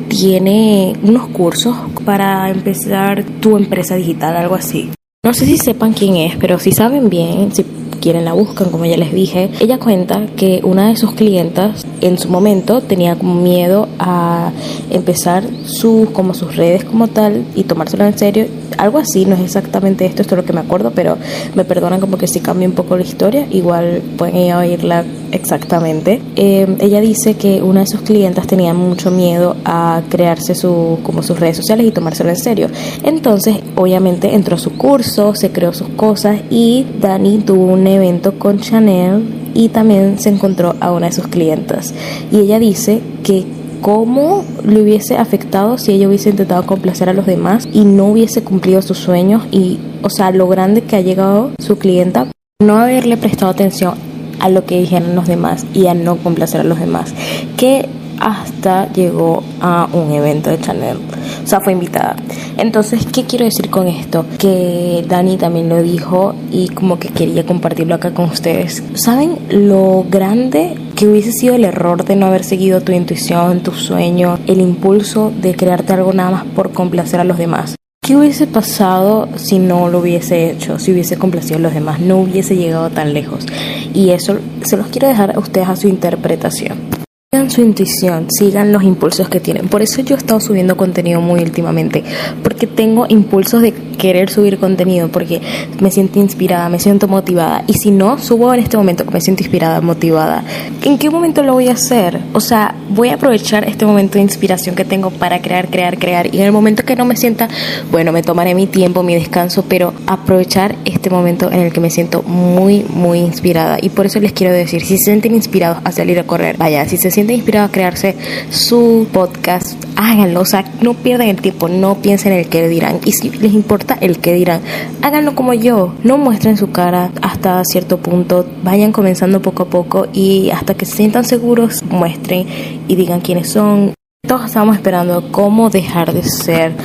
tiene 0.08 0.94
unos 1.04 1.28
cursos 1.30 1.76
para 2.06 2.50
empezar 2.50 3.24
tu 3.40 3.58
empresa 3.58 3.96
digital 3.96 4.36
algo 4.36 4.56
así 4.56 4.92
no 5.24 5.34
sé 5.34 5.46
si 5.46 5.58
sepan 5.58 5.94
quién 5.94 6.16
es 6.18 6.36
pero 6.38 6.60
si 6.60 6.72
saben 6.72 7.10
bien 7.10 7.52
si 7.54 7.64
quieren 8.08 8.26
la 8.26 8.34
buscan, 8.34 8.70
como 8.70 8.86
ya 8.86 8.96
les 8.96 9.12
dije. 9.12 9.50
Ella 9.60 9.80
cuenta 9.80 10.28
que 10.38 10.62
una 10.64 10.88
de 10.88 10.96
sus 10.96 11.12
clientas 11.12 11.86
en 12.02 12.18
su 12.18 12.30
momento 12.30 12.82
tenía 12.82 13.16
como 13.16 13.36
miedo 13.36 13.88
a 14.00 14.52
empezar 14.90 15.44
sus, 15.66 16.10
como 16.12 16.34
sus 16.34 16.56
redes 16.56 16.84
como 16.84 17.08
tal 17.08 17.46
y 17.56 17.64
tomárselo 17.64 18.06
en 18.06 18.18
serio. 18.18 18.48
Algo 18.78 19.00
así, 19.00 19.26
no 19.26 19.36
es 19.36 19.42
exactamente 19.42 20.06
esto, 20.06 20.22
esto 20.22 20.36
es 20.36 20.42
lo 20.42 20.46
que 20.46 20.54
me 20.54 20.60
acuerdo, 20.60 20.92
pero 20.94 21.18
me 21.56 21.66
perdonan 21.66 22.00
como 22.00 22.18
que 22.18 22.28
si 22.28 22.40
cambia 22.40 22.68
un 22.68 22.76
poco 22.76 22.96
la 22.96 23.04
historia, 23.04 23.48
igual 23.50 24.02
pueden 24.18 24.38
ir 24.38 24.52
a 24.52 24.60
oírla 24.60 25.06
exactamente. 25.32 26.22
Eh, 26.36 26.78
ella 26.80 27.02
dice 27.02 27.36
que 27.36 27.62
una 27.62 27.82
de 27.82 27.88
sus 27.88 28.02
clientas 28.02 28.48
tenía 28.48 28.74
mucho 28.74 29.12
miedo 29.12 29.56
a 29.66 30.02
crearse 30.10 30.56
su, 30.56 31.00
como 31.04 31.24
sus 31.24 31.40
redes 31.40 31.58
sociales 31.58 31.88
y 31.88 31.92
tomárselo 31.92 32.30
en 32.30 32.38
serio. 32.38 32.70
Entonces, 33.04 33.58
obviamente 33.76 34.36
entró 34.36 34.56
a 34.56 34.60
su 34.60 34.74
curso, 34.74 35.34
se 35.36 35.52
creó 35.52 35.74
sus 35.74 35.90
cosas 35.90 36.40
y 36.50 36.86
Dani 37.00 37.40
tuvo 37.40 37.66
un 37.66 37.88
evento 37.88 38.38
con 38.38 38.60
Chanel 38.60 39.47
y 39.58 39.70
también 39.70 40.20
se 40.20 40.30
encontró 40.30 40.76
a 40.80 40.92
una 40.92 41.08
de 41.08 41.14
sus 41.14 41.28
clientas. 41.28 41.94
Y 42.32 42.38
ella 42.38 42.60
dice 42.60 43.02
que 43.24 43.44
cómo 43.82 44.46
le 44.64 44.82
hubiese 44.82 45.18
afectado 45.18 45.80
si 45.80 45.94
ella 45.94 46.08
hubiese 46.08 46.30
intentado 46.30 46.66
complacer 46.66 47.10
a 47.10 47.14
los 47.14 47.26
demás 47.26 47.68
y 47.74 47.84
no 47.84 48.06
hubiese 48.06 48.44
cumplido 48.44 48.82
sus 48.84 49.00
sueños 49.00 49.44
y, 49.52 49.80
o 50.04 50.10
sea, 50.12 50.32
lo 50.32 50.48
grande 50.48 50.84
que 50.84 50.96
ha 50.96 51.02
llegado 51.02 51.52
su 51.60 51.78
clienta, 51.80 52.28
no 52.62 52.78
haberle 52.78 53.18
prestado 53.18 53.52
atención 53.52 53.96
a 54.40 54.50
lo 54.50 54.66
que 54.66 54.80
dijeron 54.80 55.16
los 55.16 55.28
demás 55.28 55.66
y 55.74 55.88
a 55.88 55.96
no 55.96 56.18
complacer 56.18 56.62
a 56.62 56.64
los 56.64 56.80
demás. 56.80 57.14
Que 57.58 57.90
hasta 58.20 58.92
llegó 58.92 59.44
a 59.62 59.88
un 59.92 60.12
evento 60.12 60.50
de 60.50 60.60
Chanel. 60.60 60.98
O 61.44 61.48
sea, 61.48 61.60
fue 61.62 61.74
invitada. 61.74 62.16
Entonces, 62.58 63.06
¿qué 63.06 63.24
quiero 63.24 63.46
decir 63.46 63.70
con 63.70 63.88
esto? 63.88 64.26
Que 64.38 65.06
Dani 65.08 65.38
también 65.38 65.70
lo 65.70 65.82
dijo 65.82 66.36
y 66.52 66.70
como 66.70 67.00
que 67.00 67.10
quería 67.10 67.46
compartirlo 67.46 67.96
acá 67.96 68.14
con 68.14 68.26
ustedes. 68.26 68.84
¿Saben 68.96 69.38
lo 69.50 70.06
grande 70.10 70.76
que 70.96 71.08
hubiese 71.08 71.32
sido 71.32 71.56
el 71.56 71.66
error 71.66 72.04
de 72.04 72.16
no 72.16 72.26
haber 72.26 72.44
seguido 72.44 72.82
tu 72.82 72.92
intuición, 72.92 73.62
tu 73.62 73.72
sueño, 73.72 74.40
el 74.48 74.62
impulso 74.62 75.32
de 75.42 75.56
crearte 75.56 75.94
algo 75.94 76.14
nada 76.14 76.32
más 76.32 76.44
por 76.46 76.72
complacer 76.72 77.20
a 77.20 77.24
los 77.24 77.38
demás? 77.38 77.76
¿Qué 78.08 78.16
hubiese 78.16 78.48
pasado 78.48 79.28
si 79.36 79.60
no 79.60 79.90
lo 79.90 80.00
hubiese 80.00 80.50
hecho, 80.50 80.80
si 80.80 80.94
hubiese 80.94 81.18
complacido 81.18 81.58
a 81.58 81.60
los 81.60 81.74
demás, 81.74 82.00
no 82.00 82.20
hubiese 82.20 82.56
llegado 82.56 82.90
tan 82.90 83.14
lejos? 83.14 83.46
Y 83.94 84.12
eso 84.12 84.38
se 84.66 84.78
los 84.78 84.88
quiero 84.88 85.10
dejar 85.10 85.36
a 85.36 85.40
ustedes 85.40 85.68
a 85.68 85.76
su 85.76 85.90
interpretación. 85.90 86.87
Sigan 87.34 87.52
su 87.52 87.62
intuición, 87.62 88.28
sigan 88.32 88.72
los 88.72 88.84
impulsos 88.84 89.28
que 89.28 89.42
tienen. 89.42 89.68
Por 89.68 89.82
eso 89.82 90.02
yo 90.02 90.16
he 90.16 90.18
estado 90.18 90.40
subiendo 90.40 90.78
contenido 90.78 91.20
muy 91.20 91.42
últimamente, 91.42 92.02
porque 92.42 92.68
tengo 92.68 93.06
impulsos 93.10 93.62
de 93.62 93.74
querer 93.74 94.30
subir 94.30 94.58
contenido, 94.60 95.10
porque 95.10 95.42
me 95.82 95.92
siento 95.92 96.22
inspirada, 96.22 96.70
me 96.70 96.80
siento 96.80 97.10
motivada. 97.10 97.66
Y 97.68 97.74
si 97.74 97.92
no, 97.92 98.18
subo 98.18 98.54
en 98.54 98.62
este 98.62 98.78
momento 98.78 99.04
que 99.04 99.12
me 99.12 99.20
siento 99.20 99.44
inspirada, 99.44 99.82
motivada. 99.82 100.46
¿En 100.86 100.98
qué 100.98 101.10
momento 101.10 101.44
lo 101.44 101.52
voy 101.52 101.68
a 101.68 101.74
hacer? 101.74 102.18
O 102.32 102.40
sea, 102.40 102.76
voy 102.92 103.10
a 103.10 103.16
aprovechar 103.16 103.68
este 103.68 103.86
momento 103.86 104.14
de 104.14 104.22
inspiración 104.22 104.74
que 104.74 104.86
tengo 104.86 105.10
para 105.10 105.42
crear, 105.42 105.70
crear, 105.70 106.00
crear. 106.00 106.34
Y 106.34 106.38
en 106.38 106.46
el 106.46 106.54
momento 106.54 106.86
que 106.86 106.96
no 106.96 107.04
me 107.04 107.18
sienta, 107.18 107.50
bueno, 107.92 108.14
me 108.14 108.24
tomaré 108.24 108.56
mi 108.56 108.68
tiempo, 108.68 109.04
mi 109.04 109.16
descanso, 109.16 109.66
pero 109.68 109.94
aprovechar 110.06 110.78
este 110.86 111.10
momento 111.10 111.52
en 111.52 111.60
el 111.60 111.74
que 111.74 111.82
me 111.82 111.90
siento 111.90 112.24
muy, 112.24 112.86
muy 112.86 113.20
inspirada. 113.20 113.80
Y 113.82 113.90
por 113.90 114.06
eso 114.06 114.22
les 114.22 114.32
quiero 114.32 114.54
decir, 114.54 114.82
si 114.82 114.98
se 114.98 115.04
sienten 115.04 115.36
inspirados 115.36 115.80
a 115.84 115.92
salir 115.92 116.18
a 116.20 116.24
correr, 116.24 116.56
vaya, 116.56 116.86
si 116.86 116.96
se 116.96 117.17
siente 117.18 117.34
inspirado 117.34 117.66
a 117.66 117.72
crearse 117.72 118.16
su 118.52 119.08
podcast, 119.12 119.74
háganlo. 119.96 120.42
O 120.42 120.46
sea, 120.46 120.64
no 120.82 120.94
pierdan 120.94 121.30
el 121.30 121.42
tiempo, 121.42 121.68
no 121.68 121.96
piensen 121.96 122.32
en 122.32 122.40
el 122.42 122.48
que 122.48 122.68
dirán. 122.70 123.00
Y 123.06 123.14
si 123.14 123.32
les 123.32 123.54
importa 123.54 123.98
el 124.00 124.20
que 124.20 124.36
dirán, 124.36 124.62
háganlo 125.02 125.34
como 125.34 125.56
yo. 125.56 125.96
No 126.04 126.20
muestren 126.20 126.58
su 126.58 126.70
cara 126.70 127.10
hasta 127.24 127.64
cierto 127.66 127.98
punto. 127.98 128.46
Vayan 128.62 128.92
comenzando 128.92 129.42
poco 129.42 129.64
a 129.64 129.66
poco 129.66 130.06
y 130.14 130.52
hasta 130.52 130.76
que 130.76 130.86
se 130.86 130.98
sientan 130.98 131.26
seguros, 131.26 131.84
muestren 131.90 132.46
y 132.88 132.96
digan 132.96 133.22
quiénes 133.22 133.50
son. 133.50 133.96
Todos 134.28 134.46
estamos 134.46 134.76
esperando 134.76 135.32
cómo 135.32 135.72
dejar 135.72 136.14
de 136.14 136.22
ser 136.22 136.76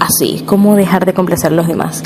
así, 0.00 0.42
cómo 0.44 0.74
dejar 0.74 1.06
de 1.06 1.14
complacer 1.14 1.52
a 1.52 1.54
los 1.54 1.68
demás. 1.68 2.02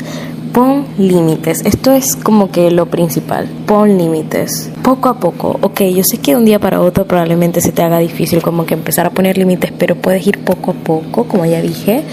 Pon 0.53 0.87
límites, 0.97 1.61
esto 1.63 1.91
es 1.91 2.15
como 2.15 2.49
que 2.51 2.71
lo 2.71 2.87
principal, 2.87 3.47
pon 3.67 3.97
límites, 3.99 4.71
poco 4.83 5.09
a 5.09 5.19
poco, 5.19 5.59
ok, 5.61 5.81
yo 5.95 6.03
sé 6.03 6.17
que 6.17 6.31
de 6.31 6.37
un 6.37 6.45
día 6.45 6.57
para 6.57 6.81
otro 6.81 7.05
probablemente 7.05 7.61
se 7.61 7.71
te 7.71 7.83
haga 7.83 7.99
difícil 7.99 8.41
como 8.41 8.65
que 8.65 8.73
empezar 8.73 9.05
a 9.05 9.11
poner 9.11 9.37
límites, 9.37 9.71
pero 9.77 9.95
puedes 9.95 10.25
ir 10.25 10.43
poco 10.43 10.71
a 10.71 10.73
poco, 10.73 11.25
como 11.25 11.45
ya 11.45 11.61
dije, 11.61 12.03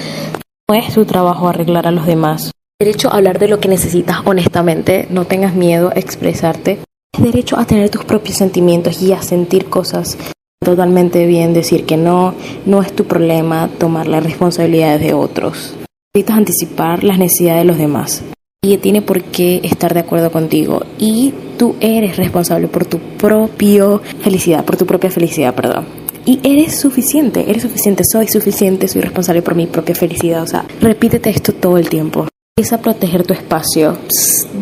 no 0.69 0.75
es 0.75 0.93
tu 0.93 1.07
trabajo 1.07 1.49
arreglar 1.49 1.87
a 1.87 1.91
los 1.91 2.05
demás. 2.07 2.51
Derecho 2.79 3.09
a 3.11 3.17
hablar 3.17 3.39
de 3.39 3.49
lo 3.49 3.59
que 3.59 3.69
necesitas 3.69 4.19
honestamente, 4.27 5.07
no 5.09 5.25
tengas 5.25 5.55
miedo 5.55 5.91
a 5.95 5.99
expresarte. 5.99 6.79
Es 7.15 7.23
derecho 7.23 7.59
a 7.59 7.65
tener 7.65 7.89
tus 7.89 8.05
propios 8.05 8.37
sentimientos 8.37 9.01
y 9.01 9.13
a 9.13 9.23
sentir 9.23 9.71
cosas. 9.71 10.19
Totalmente 10.63 11.25
bien, 11.25 11.55
decir 11.55 11.87
que 11.87 11.97
no, 11.97 12.35
no 12.67 12.83
es 12.83 12.95
tu 12.95 13.05
problema 13.05 13.71
tomar 13.79 14.07
las 14.09 14.23
responsabilidades 14.23 15.01
de 15.01 15.15
otros 15.15 15.75
necesitas 16.17 16.39
anticipar 16.39 17.05
las 17.05 17.19
necesidades 17.19 17.63
de 17.63 17.65
los 17.67 17.79
demás. 17.79 18.23
Y 18.63 18.79
tiene 18.79 19.03
por 19.03 19.23
qué 19.23 19.61
estar 19.63 19.93
de 19.93 20.01
acuerdo 20.01 20.33
contigo. 20.33 20.83
Y 20.99 21.35
tú 21.59 21.77
eres 21.81 22.17
responsable 22.17 22.69
por 22.69 22.87
tu 22.87 22.99
propia 22.99 23.99
felicidad, 24.23 24.65
por 24.65 24.77
tu 24.77 24.87
propia 24.87 25.11
felicidad, 25.11 25.55
perdón. 25.55 25.85
Y 26.25 26.41
eres 26.43 26.81
suficiente, 26.81 27.45
eres 27.49 27.63
suficiente, 27.63 28.03
soy 28.11 28.29
suficiente, 28.29 28.89
soy 28.89 29.03
responsable 29.03 29.43
por 29.43 29.55
mi 29.55 29.67
propia 29.67 29.95
felicidad. 29.95 30.43
O 30.43 30.47
sea, 30.47 30.65
repítete 30.81 31.31
esto 31.31 31.53
todo 31.53 31.77
el 31.77 31.89
tiempo. 31.89 32.27
Empieza 32.57 32.77
a 32.77 32.81
proteger 32.81 33.25
tu 33.25 33.35
espacio. 33.35 33.99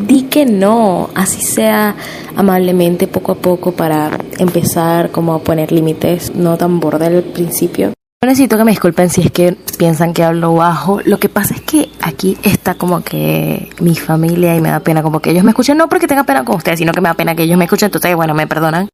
di 0.08 0.22
que 0.22 0.44
no, 0.44 1.10
así 1.14 1.40
sea 1.40 1.94
amablemente, 2.34 3.06
poco 3.06 3.32
a 3.32 3.36
poco, 3.36 3.70
para 3.70 4.18
empezar 4.38 5.12
como 5.12 5.32
a 5.32 5.38
poner 5.38 5.70
límites, 5.70 6.34
no 6.34 6.56
tan 6.56 6.80
borde 6.80 7.06
al 7.06 7.22
principio 7.22 7.92
necesito 8.26 8.56
que 8.56 8.64
me 8.64 8.70
disculpen 8.70 9.10
si 9.10 9.22
es 9.22 9.30
que 9.30 9.56
piensan 9.78 10.12
que 10.12 10.24
hablo 10.24 10.54
bajo. 10.54 11.00
Lo 11.04 11.18
que 11.18 11.28
pasa 11.28 11.54
es 11.54 11.60
que 11.60 11.90
aquí 12.00 12.36
está 12.42 12.74
como 12.74 13.02
que 13.02 13.70
mi 13.80 13.94
familia 13.94 14.54
y 14.54 14.60
me 14.60 14.70
da 14.70 14.80
pena 14.80 15.02
como 15.02 15.20
que 15.20 15.30
ellos 15.30 15.44
me 15.44 15.50
escuchen. 15.50 15.76
No 15.76 15.88
porque 15.88 16.06
tenga 16.06 16.24
pena 16.24 16.44
con 16.44 16.56
ustedes, 16.56 16.78
sino 16.78 16.92
que 16.92 17.00
me 17.00 17.08
da 17.08 17.14
pena 17.14 17.34
que 17.34 17.42
ellos 17.42 17.58
me 17.58 17.64
escuchen. 17.64 17.86
Entonces, 17.86 18.14
bueno, 18.14 18.34
me 18.34 18.46
perdonan. 18.46 18.88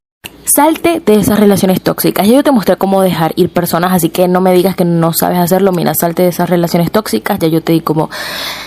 Salte 0.45 1.01
de 1.05 1.15
esas 1.15 1.39
relaciones 1.39 1.81
tóxicas. 1.81 2.27
Ya 2.27 2.35
yo 2.35 2.43
te 2.43 2.51
mostré 2.51 2.77
cómo 2.77 3.03
dejar 3.03 3.33
ir 3.37 3.51
personas, 3.51 3.93
así 3.93 4.09
que 4.09 4.27
no 4.27 4.41
me 4.41 4.53
digas 4.53 4.75
que 4.75 4.85
no 4.85 5.13
sabes 5.13 5.39
hacerlo. 5.39 5.71
Mira, 5.71 5.93
salte 5.95 6.23
de 6.23 6.29
esas 6.29 6.51
relaciones 6.51 6.91
tóxicas. 6.91 7.39
Ya 7.39 7.49
yo 7.49 7.63
te 7.63 7.73
di 7.73 7.81
como 7.81 8.11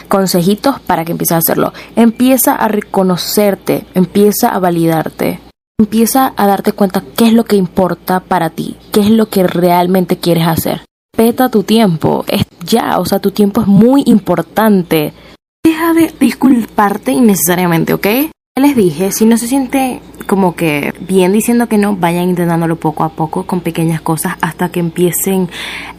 consejitos 0.08 0.80
para 0.80 1.04
que 1.04 1.12
empieces 1.12 1.34
a 1.36 1.38
hacerlo. 1.40 1.74
Empieza 1.96 2.56
a 2.56 2.68
reconocerte, 2.68 3.86
empieza 3.96 4.50
a 4.50 4.60
validarte. 4.60 5.40
Empieza 5.80 6.34
a 6.38 6.48
darte 6.48 6.72
cuenta 6.72 7.04
qué 7.18 7.26
es 7.26 7.34
lo 7.34 7.46
que 7.46 7.56
importa 7.56 8.20
para 8.20 8.52
ti, 8.52 8.78
qué 8.92 9.02
es 9.02 9.10
lo 9.10 9.30
que 9.30 9.44
realmente 9.44 10.18
quieres 10.18 10.48
hacer. 10.48 10.82
Peta 11.16 11.50
tu 11.50 11.64
tiempo, 11.64 12.26
es 12.28 12.46
ya, 12.64 13.00
o 13.00 13.06
sea, 13.06 13.20
tu 13.20 13.32
tiempo 13.32 13.62
es 13.62 13.68
muy 13.68 14.04
importante. 14.06 15.14
Deja 15.64 15.94
de 15.94 16.14
disculparte 16.20 17.12
innecesariamente, 17.12 17.94
¿ok? 17.94 18.08
Les 18.56 18.76
dije, 18.76 19.12
si 19.12 19.26
no 19.26 19.38
se 19.38 19.48
siente 19.48 20.00
como 20.28 20.56
que 20.56 20.94
bien 21.00 21.34
diciendo 21.34 21.68
que 21.68 21.80
no, 21.80 21.96
vayan 21.96 22.30
intentándolo 22.30 22.76
poco 22.76 23.04
a 23.04 23.10
poco 23.10 23.48
con 23.48 23.62
pequeñas 23.62 24.00
cosas 24.00 24.36
hasta 24.42 24.70
que 24.70 24.80
empiecen 24.80 25.50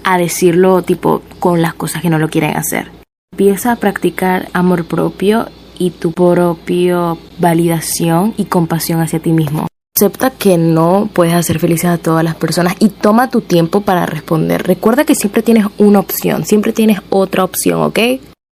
a 0.05 0.19
decirlo 0.19 0.83
tipo 0.83 1.23
con 1.41 1.63
las 1.63 1.75
cosas 1.75 2.01
que 2.01 2.11
no 2.11 2.19
lo 2.19 2.29
quieren 2.29 2.57
hacer. 2.57 2.93
Empieza 3.33 3.73
a 3.73 3.77
practicar 3.77 4.49
amor 4.53 4.85
propio 4.85 5.49
y 5.79 5.91
tu 5.91 6.13
propio 6.13 7.19
validación 7.39 8.35
y 8.37 8.45
compasión 8.45 9.01
hacia 9.01 9.21
ti 9.21 9.33
mismo. 9.33 9.67
Acepta 9.97 10.31
que 10.31 10.59
no 10.59 11.09
puedes 11.13 11.35
hacer 11.35 11.61
felices 11.61 11.87
a 11.87 11.99
todas 11.99 12.25
las 12.25 12.35
personas 12.35 12.75
y 12.81 12.89
toma 12.89 13.31
tu 13.31 13.43
tiempo 13.43 13.83
para 13.83 14.07
responder. 14.07 14.65
Recuerda 14.65 15.05
que 15.05 15.15
siempre 15.15 15.43
tienes 15.43 15.67
una 15.79 16.01
opción, 16.01 16.45
siempre 16.45 16.73
tienes 16.73 17.01
otra 17.11 17.45
opción, 17.45 17.81
¿ok? 17.83 17.99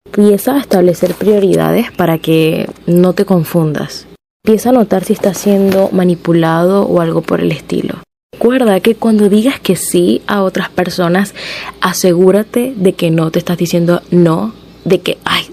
Empieza 0.05 0.55
a 0.55 0.59
establecer 0.59 1.13
prioridades 1.13 1.91
para 1.91 2.17
que 2.17 2.69
no 2.87 3.13
te 3.13 3.23
confundas. 3.23 4.05
Empieza 4.43 4.69
a 4.69 4.73
notar 4.73 5.05
si 5.05 5.13
estás 5.13 5.37
siendo 5.37 5.89
manipulado 5.93 6.83
o 6.83 6.99
algo 6.99 7.21
por 7.21 7.39
el 7.39 7.51
estilo. 7.51 7.95
Recuerda 8.33 8.79
que 8.79 8.95
cuando 8.95 9.29
digas 9.29 9.59
que 9.59 9.75
sí 9.75 10.21
a 10.27 10.43
otras 10.43 10.69
personas, 10.69 11.33
asegúrate 11.81 12.73
de 12.75 12.93
que 12.93 13.11
no 13.11 13.31
te 13.31 13.39
estás 13.39 13.57
diciendo 13.57 14.01
no, 14.11 14.53
de 14.85 14.99
que, 15.01 15.17
ay, 15.25 15.45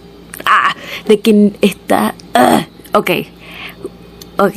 de 1.06 1.20
que 1.20 1.52
está, 1.60 2.14
ah, 2.34 2.66
ok, 2.92 3.10
ok. 4.38 4.56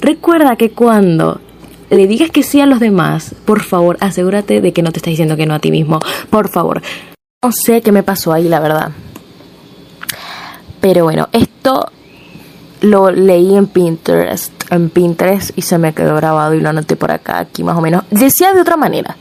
Recuerda 0.00 0.56
que 0.56 0.70
cuando 0.70 1.40
le 1.90 2.06
digas 2.06 2.30
que 2.30 2.42
sí 2.42 2.60
a 2.60 2.66
los 2.66 2.80
demás, 2.80 3.34
por 3.44 3.62
favor, 3.62 3.96
asegúrate 4.00 4.60
de 4.60 4.72
que 4.72 4.82
no 4.82 4.92
te 4.92 4.98
estás 4.98 5.12
diciendo 5.12 5.36
que 5.36 5.46
no 5.46 5.54
a 5.54 5.58
ti 5.58 5.70
mismo, 5.70 6.00
por 6.30 6.48
favor. 6.48 6.82
No 7.44 7.52
sé 7.52 7.82
qué 7.82 7.92
me 7.92 8.02
pasó 8.02 8.32
ahí, 8.32 8.48
la 8.48 8.60
verdad. 8.60 8.92
Pero 10.80 11.04
bueno, 11.04 11.28
esto 11.32 11.90
lo 12.80 13.10
leí 13.10 13.56
en 13.56 13.68
Pinterest, 13.68 14.52
en 14.70 14.90
Pinterest 14.90 15.56
y 15.56 15.62
se 15.62 15.78
me 15.78 15.92
quedó 15.92 16.16
grabado 16.16 16.54
y 16.54 16.60
lo 16.60 16.70
anoté 16.70 16.96
por 16.96 17.12
acá, 17.12 17.38
aquí 17.38 17.62
más 17.62 17.76
o 17.76 17.80
menos. 17.80 18.04
Decía 18.10 18.52
de 18.52 18.60
otra 18.60 18.76
manera, 18.76 19.16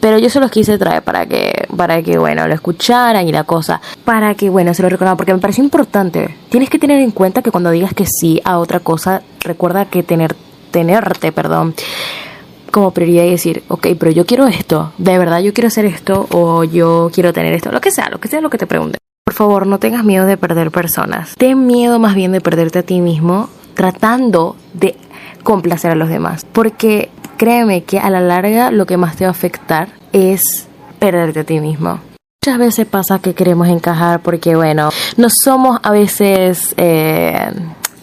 pero 0.00 0.18
yo 0.18 0.30
se 0.30 0.40
los 0.40 0.50
quise 0.50 0.78
traer 0.78 1.02
para 1.02 1.26
que, 1.26 1.66
para 1.76 2.02
que 2.02 2.18
bueno, 2.18 2.46
lo 2.46 2.54
escucharan 2.54 3.26
y 3.26 3.32
la 3.32 3.44
cosa, 3.44 3.80
para 4.04 4.34
que 4.34 4.48
bueno, 4.48 4.74
se 4.74 4.82
lo 4.82 4.88
recordaran, 4.88 5.16
porque 5.16 5.34
me 5.34 5.40
pareció 5.40 5.64
importante. 5.64 6.36
Tienes 6.48 6.70
que 6.70 6.78
tener 6.78 7.00
en 7.00 7.10
cuenta 7.10 7.42
que 7.42 7.50
cuando 7.50 7.70
digas 7.70 7.94
que 7.94 8.06
sí 8.06 8.40
a 8.44 8.58
otra 8.58 8.80
cosa, 8.80 9.22
recuerda 9.40 9.86
que 9.86 10.02
tener, 10.02 10.34
tenerte, 10.70 11.32
perdón, 11.32 11.74
como 12.70 12.92
prioridad 12.92 13.24
y 13.24 13.30
decir, 13.30 13.62
ok, 13.68 13.88
pero 13.98 14.10
yo 14.10 14.26
quiero 14.26 14.46
esto, 14.46 14.92
de 14.98 15.18
verdad 15.18 15.40
yo 15.40 15.52
quiero 15.52 15.68
hacer 15.68 15.86
esto 15.86 16.26
o 16.30 16.64
yo 16.64 17.10
quiero 17.12 17.32
tener 17.32 17.54
esto, 17.54 17.72
lo 17.72 17.80
que 17.80 17.90
sea, 17.90 18.08
lo 18.10 18.18
que 18.18 18.28
sea 18.28 18.40
lo 18.40 18.50
que 18.50 18.58
te 18.58 18.66
pregunte. 18.66 18.98
Por 19.24 19.34
favor, 19.34 19.66
no 19.66 19.78
tengas 19.78 20.04
miedo 20.04 20.24
de 20.24 20.38
perder 20.38 20.70
personas. 20.70 21.34
Ten 21.36 21.66
miedo 21.66 21.98
más 21.98 22.14
bien 22.14 22.32
de 22.32 22.40
perderte 22.40 22.78
a 22.78 22.82
ti 22.82 23.00
mismo 23.02 23.50
tratando 23.74 24.56
de 24.72 24.96
complacer 25.42 25.90
a 25.90 25.94
los 25.94 26.08
demás. 26.08 26.46
Porque 26.50 27.10
créeme 27.38 27.84
que 27.84 27.98
a 27.98 28.10
la 28.10 28.20
larga 28.20 28.70
lo 28.70 28.84
que 28.84 28.98
más 28.98 29.16
te 29.16 29.24
va 29.24 29.28
a 29.28 29.30
afectar 29.30 29.88
es 30.12 30.68
perderte 30.98 31.40
a 31.40 31.44
ti 31.44 31.60
mismo. 31.60 32.00
Muchas 32.44 32.58
veces 32.58 32.86
pasa 32.86 33.18
que 33.18 33.34
queremos 33.34 33.68
encajar 33.68 34.20
porque, 34.20 34.56
bueno, 34.56 34.90
no 35.16 35.28
somos 35.30 35.80
a 35.82 35.90
veces... 35.90 36.74
Eh, 36.76 37.50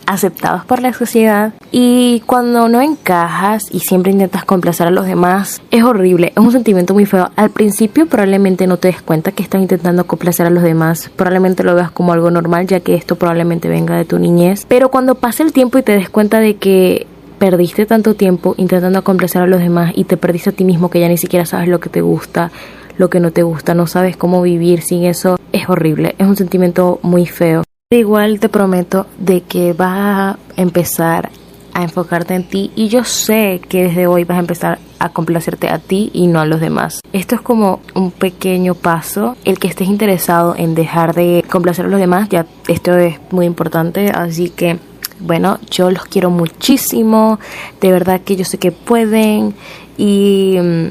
aceptados 0.06 0.66
por 0.66 0.82
la 0.82 0.94
sociedad 0.94 1.54
y 1.72 2.22
cuando 2.26 2.70
no 2.70 2.82
encajas 2.82 3.64
y 3.72 3.80
siempre 3.80 4.12
intentas 4.12 4.46
complacer 4.46 4.88
a 4.88 4.92
los 4.92 5.06
demás 5.06 5.62
es 5.72 5.84
horrible, 5.84 6.32
es 6.36 6.38
un 6.38 6.52
sentimiento 6.52 6.94
muy 6.94 7.06
feo. 7.06 7.32
Al 7.36 7.50
principio 7.50 8.08
probablemente 8.08 8.68
no 8.68 8.78
te 8.78 8.90
des 8.90 9.02
cuenta 9.02 9.32
que 9.32 9.44
estás 9.44 9.62
intentando 9.62 10.06
complacer 10.06 10.46
a 10.46 10.50
los 10.50 10.64
demás, 10.64 11.10
probablemente 11.16 11.64
lo 11.64 11.76
veas 11.76 11.92
como 11.92 12.14
algo 12.14 12.32
normal 12.32 12.68
ya 12.68 12.80
que 12.80 12.96
esto 12.96 13.16
probablemente 13.16 13.68
venga 13.68 13.96
de 13.96 14.06
tu 14.06 14.20
niñez, 14.20 14.66
pero 14.68 14.90
cuando 14.90 15.16
pasa 15.16 15.44
el 15.44 15.54
tiempo 15.54 15.78
y 15.78 15.84
te 15.84 15.94
des 15.94 16.10
cuenta 16.10 16.40
de 16.40 16.58
que 16.58 17.08
perdiste 17.38 17.86
tanto 17.86 18.16
tiempo 18.16 18.56
intentando 18.58 19.04
complacer 19.04 19.42
a 19.42 19.48
los 19.48 19.60
demás 19.60 19.94
y 19.96 20.06
te 20.06 20.18
perdiste 20.18 20.50
a 20.50 20.54
ti 20.54 20.64
mismo 20.64 20.90
que 20.90 21.00
ya 21.00 21.08
ni 21.08 21.18
siquiera 21.18 21.46
sabes 21.46 21.68
lo 21.68 21.80
que 21.80 21.90
te 21.90 22.02
gusta, 22.02 22.52
lo 22.98 23.10
que 23.10 23.20
no 23.20 23.32
te 23.32 23.44
gusta, 23.44 23.74
no 23.74 23.88
sabes 23.88 24.18
cómo 24.18 24.42
vivir 24.42 24.82
sin 24.82 25.06
eso, 25.06 25.38
es 25.52 25.70
horrible, 25.70 26.16
es 26.18 26.28
un 26.28 26.36
sentimiento 26.36 27.00
muy 27.02 27.26
feo. 27.26 27.64
Igual 27.92 28.40
te 28.40 28.50
prometo 28.50 29.06
de 29.20 29.42
que 29.42 29.74
vas 29.74 30.36
a 30.36 30.40
empezar 30.58 31.30
a 31.76 31.84
enfocarte 31.84 32.34
en 32.34 32.48
ti 32.48 32.72
y 32.76 32.88
yo 32.88 33.04
sé 33.04 33.62
que 33.68 33.84
desde 33.84 34.08
hoy 34.08 34.24
vas 34.24 34.38
a 34.38 34.40
empezar 34.40 34.80
a 34.98 35.10
complacerte 35.10 35.68
a 35.70 35.78
ti 35.78 36.10
y 36.14 36.26
no 36.28 36.40
a 36.40 36.46
los 36.46 36.62
demás. 36.62 37.02
Esto 37.14 37.36
es 37.36 37.42
como 37.42 37.82
un 37.94 38.12
pequeño 38.12 38.74
paso. 38.74 39.36
El 39.44 39.60
que 39.60 39.68
estés 39.68 39.90
interesado 39.90 40.56
en 40.58 40.74
dejar 40.74 41.14
de 41.14 41.44
complacer 41.52 41.86
a 41.86 41.90
los 41.90 42.00
demás, 42.00 42.30
ya 42.30 42.48
esto 42.70 42.98
es 42.98 43.20
muy 43.30 43.46
importante, 43.46 44.10
así 44.10 44.50
que 44.50 44.80
bueno, 45.20 45.60
yo 45.70 45.92
los 45.92 46.06
quiero 46.06 46.30
muchísimo, 46.30 47.40
de 47.82 47.92
verdad 47.92 48.22
que 48.22 48.36
yo 48.36 48.46
sé 48.46 48.58
que 48.58 48.72
pueden 48.72 49.54
y 49.98 50.58
mm, 50.62 50.88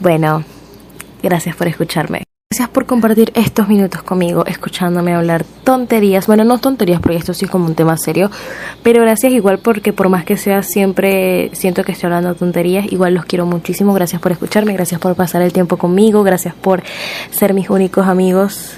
bueno, 0.00 0.42
gracias 1.22 1.54
por 1.54 1.68
escucharme. 1.68 2.24
Gracias 2.54 2.68
por 2.68 2.86
compartir 2.86 3.32
estos 3.34 3.66
minutos 3.66 4.04
conmigo, 4.04 4.46
escuchándome 4.46 5.12
hablar 5.12 5.44
tonterías. 5.64 6.28
Bueno, 6.28 6.44
no 6.44 6.58
tonterías, 6.58 7.00
porque 7.00 7.16
esto 7.16 7.34
sí 7.34 7.46
es 7.46 7.50
como 7.50 7.66
un 7.66 7.74
tema 7.74 7.96
serio. 7.96 8.30
Pero 8.84 9.02
gracias 9.02 9.32
igual 9.32 9.58
porque 9.58 9.92
por 9.92 10.08
más 10.08 10.24
que 10.24 10.36
sea 10.36 10.62
siempre 10.62 11.50
siento 11.52 11.82
que 11.82 11.90
estoy 11.90 12.06
hablando 12.06 12.36
tonterías, 12.36 12.92
igual 12.92 13.12
los 13.12 13.24
quiero 13.24 13.44
muchísimo. 13.44 13.92
Gracias 13.92 14.22
por 14.22 14.30
escucharme, 14.30 14.72
gracias 14.72 15.00
por 15.00 15.16
pasar 15.16 15.42
el 15.42 15.52
tiempo 15.52 15.78
conmigo, 15.78 16.22
gracias 16.22 16.54
por 16.54 16.84
ser 17.32 17.54
mis 17.54 17.70
únicos 17.70 18.06
amigos. 18.06 18.74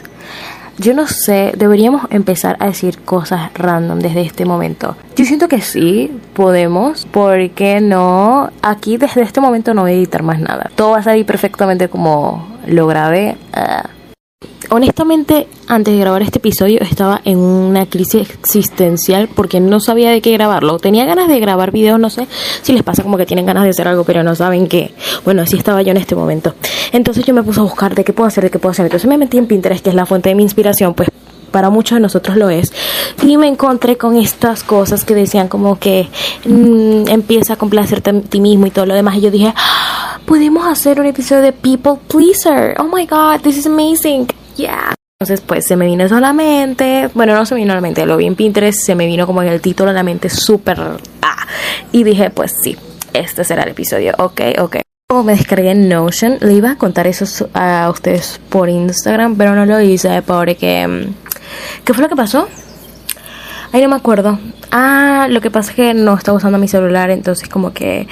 Yo 0.78 0.92
no 0.92 1.06
sé, 1.06 1.52
deberíamos 1.56 2.02
empezar 2.10 2.56
a 2.60 2.66
decir 2.66 2.98
cosas 2.98 3.50
random 3.54 3.98
desde 3.98 4.20
este 4.20 4.44
momento. 4.44 4.96
Yo 5.16 5.24
siento 5.24 5.48
que 5.48 5.60
sí, 5.62 6.10
podemos, 6.34 7.06
porque 7.10 7.80
no, 7.80 8.50
aquí 8.60 8.98
desde 8.98 9.22
este 9.22 9.40
momento 9.40 9.72
no 9.72 9.82
voy 9.82 9.92
a 9.92 9.94
editar 9.94 10.22
más 10.22 10.38
nada. 10.38 10.70
Todo 10.74 10.90
va 10.90 10.98
a 10.98 11.02
salir 11.02 11.24
perfectamente 11.24 11.88
como 11.88 12.46
lo 12.66 12.86
grabé. 12.86 13.36
Ah. 13.54 13.90
Honestamente, 14.70 15.46
antes 15.68 15.94
de 15.94 16.00
grabar 16.00 16.22
este 16.22 16.38
episodio 16.38 16.80
estaba 16.80 17.20
en 17.24 17.38
una 17.38 17.86
crisis 17.86 18.28
existencial 18.30 19.28
porque 19.28 19.60
no 19.60 19.78
sabía 19.80 20.10
de 20.10 20.20
qué 20.20 20.32
grabarlo. 20.32 20.78
Tenía 20.78 21.04
ganas 21.04 21.28
de 21.28 21.38
grabar 21.38 21.70
videos, 21.70 22.00
no 22.00 22.10
sé 22.10 22.26
si 22.62 22.72
les 22.72 22.82
pasa 22.82 23.02
como 23.02 23.16
que 23.16 23.26
tienen 23.26 23.46
ganas 23.46 23.62
de 23.62 23.70
hacer 23.70 23.86
algo, 23.86 24.04
pero 24.04 24.22
no 24.22 24.34
saben 24.34 24.66
qué. 24.66 24.92
Bueno, 25.24 25.42
así 25.42 25.56
estaba 25.56 25.82
yo 25.82 25.92
en 25.92 25.98
este 25.98 26.16
momento. 26.16 26.54
Entonces 26.92 27.24
yo 27.24 27.32
me 27.32 27.42
puse 27.42 27.60
a 27.60 27.62
buscar 27.62 27.94
de 27.94 28.04
qué 28.04 28.12
puedo 28.12 28.26
hacer, 28.26 28.44
de 28.44 28.50
qué 28.50 28.58
puedo 28.58 28.72
hacer. 28.72 28.86
Entonces 28.86 29.08
me 29.08 29.18
metí 29.18 29.38
en 29.38 29.46
Pinterest, 29.46 29.84
que 29.84 29.90
es 29.90 29.96
la 29.96 30.04
fuente 30.04 30.30
de 30.30 30.34
mi 30.34 30.42
inspiración, 30.42 30.94
pues 30.94 31.08
para 31.52 31.70
muchos 31.70 31.96
de 31.96 32.00
nosotros 32.00 32.36
lo 32.36 32.50
es. 32.50 32.72
Y 33.22 33.36
me 33.36 33.46
encontré 33.46 33.96
con 33.96 34.16
estas 34.16 34.64
cosas 34.64 35.04
que 35.04 35.14
decían 35.14 35.48
como 35.48 35.78
que 35.78 36.08
mm, 36.44 37.08
empieza 37.08 37.54
a 37.54 37.56
complacerte 37.56 38.10
a 38.10 38.20
ti 38.20 38.40
mismo 38.40 38.66
y 38.66 38.70
todo 38.70 38.84
lo 38.84 38.94
demás. 38.94 39.16
Y 39.16 39.20
yo 39.20 39.30
dije, 39.30 39.52
ah, 39.56 40.18
podemos 40.26 40.66
hacer 40.66 41.00
un 41.00 41.06
episodio 41.06 41.42
de 41.42 41.52
People 41.52 41.94
Pleaser. 42.08 42.74
Oh 42.80 42.88
my 42.92 43.06
God, 43.06 43.40
this 43.42 43.56
is 43.56 43.66
amazing. 43.66 44.26
Yeah. 44.56 44.94
Entonces, 45.18 45.44
pues 45.46 45.66
se 45.66 45.76
me 45.76 45.86
vino 45.86 46.08
solamente, 46.08 47.08
bueno, 47.14 47.34
no 47.34 47.46
se 47.46 47.54
me 47.54 47.60
vino 47.60 47.72
a 47.72 47.76
la 47.76 47.80
mente, 47.80 48.04
lo 48.04 48.18
vi 48.18 48.26
en 48.26 48.34
Pinterest, 48.34 48.78
se 48.84 48.94
me 48.94 49.06
vino 49.06 49.26
como 49.26 49.42
en 49.42 49.48
el 49.48 49.60
título 49.60 49.90
a 49.90 49.94
la 49.94 50.02
mente 50.02 50.28
súper. 50.28 50.78
Ah, 51.22 51.46
y 51.90 52.04
dije, 52.04 52.30
pues 52.30 52.54
sí, 52.62 52.76
este 53.14 53.44
será 53.44 53.62
el 53.62 53.70
episodio. 53.70 54.14
Ok, 54.18 54.40
ok. 54.58 54.76
Como 55.08 55.22
me 55.22 55.36
descargué 55.36 55.70
en 55.70 55.88
Notion, 55.88 56.38
le 56.40 56.52
iba 56.52 56.72
a 56.72 56.76
contar 56.76 57.06
eso 57.06 57.48
a 57.54 57.88
ustedes 57.90 58.40
por 58.50 58.68
Instagram, 58.68 59.36
pero 59.36 59.54
no 59.54 59.64
lo 59.64 59.80
hice 59.80 60.20
porque 60.20 60.86
mm, 60.86 61.26
¿Qué 61.84 61.94
fue 61.94 62.02
lo 62.02 62.08
que 62.08 62.16
pasó? 62.16 62.48
Ay, 63.72 63.82
no 63.82 63.88
me 63.88 63.96
acuerdo. 63.96 64.38
Ah, 64.70 65.26
lo 65.30 65.40
que 65.40 65.50
pasa 65.50 65.70
es 65.70 65.76
que 65.76 65.94
no 65.94 66.14
estaba 66.14 66.36
usando 66.36 66.58
mi 66.58 66.68
celular, 66.68 67.10
entonces 67.10 67.48
como 67.48 67.72
que... 67.72 68.08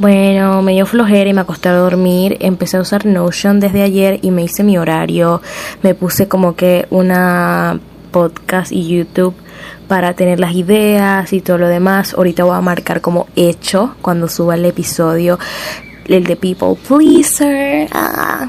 Bueno, 0.00 0.62
me 0.62 0.72
dio 0.72 0.86
flojera 0.86 1.28
y 1.28 1.34
me 1.34 1.42
acosté 1.42 1.68
a 1.68 1.74
dormir. 1.74 2.38
Empecé 2.40 2.78
a 2.78 2.80
usar 2.80 3.04
Notion 3.04 3.60
desde 3.60 3.82
ayer 3.82 4.18
y 4.22 4.30
me 4.30 4.42
hice 4.42 4.64
mi 4.64 4.78
horario. 4.78 5.42
Me 5.82 5.94
puse 5.94 6.26
como 6.26 6.56
que 6.56 6.86
una 6.88 7.78
podcast 8.10 8.72
y 8.72 8.88
YouTube 8.88 9.34
para 9.88 10.14
tener 10.14 10.40
las 10.40 10.54
ideas 10.54 11.34
y 11.34 11.42
todo 11.42 11.58
lo 11.58 11.68
demás. 11.68 12.14
Ahorita 12.14 12.44
voy 12.44 12.56
a 12.56 12.62
marcar 12.62 13.02
como 13.02 13.26
hecho 13.36 13.94
cuando 14.00 14.26
suba 14.26 14.54
el 14.54 14.64
episodio, 14.64 15.38
el 16.06 16.24
de 16.24 16.36
People 16.36 16.76
Pleaser. 16.88 17.86
Ah. 17.92 18.48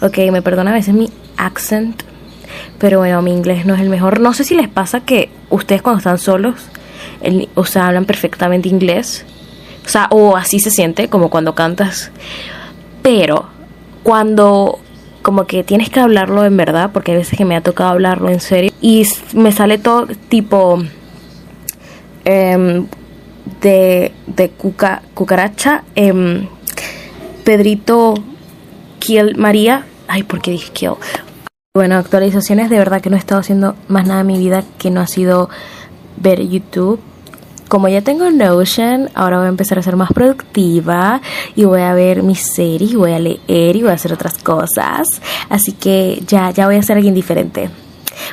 Ok, 0.00 0.16
me 0.32 0.40
perdona 0.40 0.70
a 0.70 0.74
veces 0.74 0.94
mi 0.94 1.10
accent 1.36 2.04
pero 2.78 3.00
bueno, 3.00 3.20
mi 3.20 3.32
inglés 3.32 3.66
no 3.66 3.74
es 3.74 3.82
el 3.82 3.90
mejor. 3.90 4.20
No 4.20 4.32
sé 4.32 4.44
si 4.44 4.54
les 4.54 4.68
pasa 4.68 5.00
que 5.00 5.28
ustedes 5.50 5.82
cuando 5.82 5.98
están 5.98 6.16
solos 6.16 6.54
o 7.54 7.64
sea, 7.64 7.86
hablan 7.88 8.04
perfectamente 8.04 8.68
inglés. 8.68 9.24
O 9.86 9.88
sea, 9.88 10.08
o 10.10 10.36
así 10.36 10.58
se 10.58 10.70
siente, 10.70 11.08
como 11.08 11.30
cuando 11.30 11.54
cantas. 11.54 12.10
Pero 13.02 13.46
cuando 14.02 14.80
como 15.22 15.46
que 15.46 15.64
tienes 15.64 15.90
que 15.90 15.98
hablarlo 15.98 16.44
en 16.44 16.56
verdad, 16.56 16.90
porque 16.92 17.12
hay 17.12 17.18
veces 17.18 17.36
que 17.36 17.44
me 17.44 17.56
ha 17.56 17.60
tocado 17.60 17.90
hablarlo 17.90 18.28
en 18.28 18.40
serio, 18.40 18.72
y 18.80 19.04
me 19.32 19.50
sale 19.50 19.78
todo 19.78 20.06
tipo 20.28 20.78
em, 22.24 22.86
de, 23.60 24.12
de 24.28 24.50
cuca, 24.50 25.02
cucaracha, 25.14 25.82
em, 25.96 26.46
Pedrito, 27.44 28.14
Kiel 29.00 29.36
María, 29.36 29.86
ay, 30.06 30.22
¿por 30.22 30.40
qué 30.40 30.52
dije 30.52 30.72
Kiel? 30.72 30.94
Bueno, 31.74 31.96
actualizaciones 31.96 32.70
de 32.70 32.78
verdad 32.78 33.00
que 33.00 33.10
no 33.10 33.16
he 33.16 33.18
estado 33.18 33.40
haciendo 33.40 33.74
más 33.88 34.06
nada 34.06 34.20
en 34.20 34.26
mi 34.28 34.38
vida 34.38 34.64
que 34.78 34.90
no 34.90 35.00
ha 35.00 35.06
sido 35.06 35.50
ver 36.16 36.40
YouTube. 36.46 37.00
Como 37.68 37.88
ya 37.88 38.00
tengo 38.00 38.30
Notion, 38.30 39.10
ahora 39.14 39.38
voy 39.38 39.46
a 39.46 39.48
empezar 39.48 39.78
a 39.78 39.82
ser 39.82 39.96
más 39.96 40.12
productiva 40.12 41.20
y 41.56 41.64
voy 41.64 41.80
a 41.80 41.92
ver 41.94 42.22
mis 42.22 42.54
series, 42.54 42.94
voy 42.94 43.12
a 43.12 43.18
leer 43.18 43.76
y 43.76 43.82
voy 43.82 43.90
a 43.90 43.94
hacer 43.94 44.12
otras 44.12 44.38
cosas. 44.38 45.06
Así 45.48 45.72
que 45.72 46.22
ya, 46.26 46.50
ya 46.52 46.66
voy 46.66 46.76
a 46.76 46.82
ser 46.82 46.96
alguien 46.96 47.14
diferente. 47.14 47.68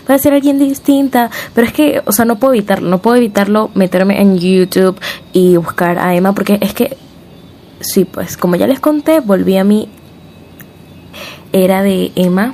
Voy 0.08 0.16
a 0.16 0.20
ser 0.20 0.34
alguien 0.34 0.60
distinta, 0.60 1.32
pero 1.54 1.66
es 1.66 1.74
que, 1.74 2.02
o 2.06 2.12
sea, 2.12 2.26
no 2.26 2.38
puedo 2.38 2.54
evitarlo, 2.54 2.88
no 2.90 3.00
puedo 3.00 3.16
evitarlo 3.16 3.72
meterme 3.74 4.22
en 4.22 4.38
YouTube 4.38 5.00
y 5.34 5.58
buscar 5.58 5.98
a 5.98 6.16
Emma 6.16 6.34
porque 6.34 6.60
es 6.62 6.74
que, 6.74 6.96
sí, 7.80 8.06
pues 8.06 8.38
como 8.38 8.56
ya 8.56 8.68
les 8.68 8.80
conté, 8.80 9.20
volví 9.20 9.58
a 9.58 9.64
mi 9.64 9.90
era 11.52 11.82
de 11.82 12.12
Emma 12.16 12.54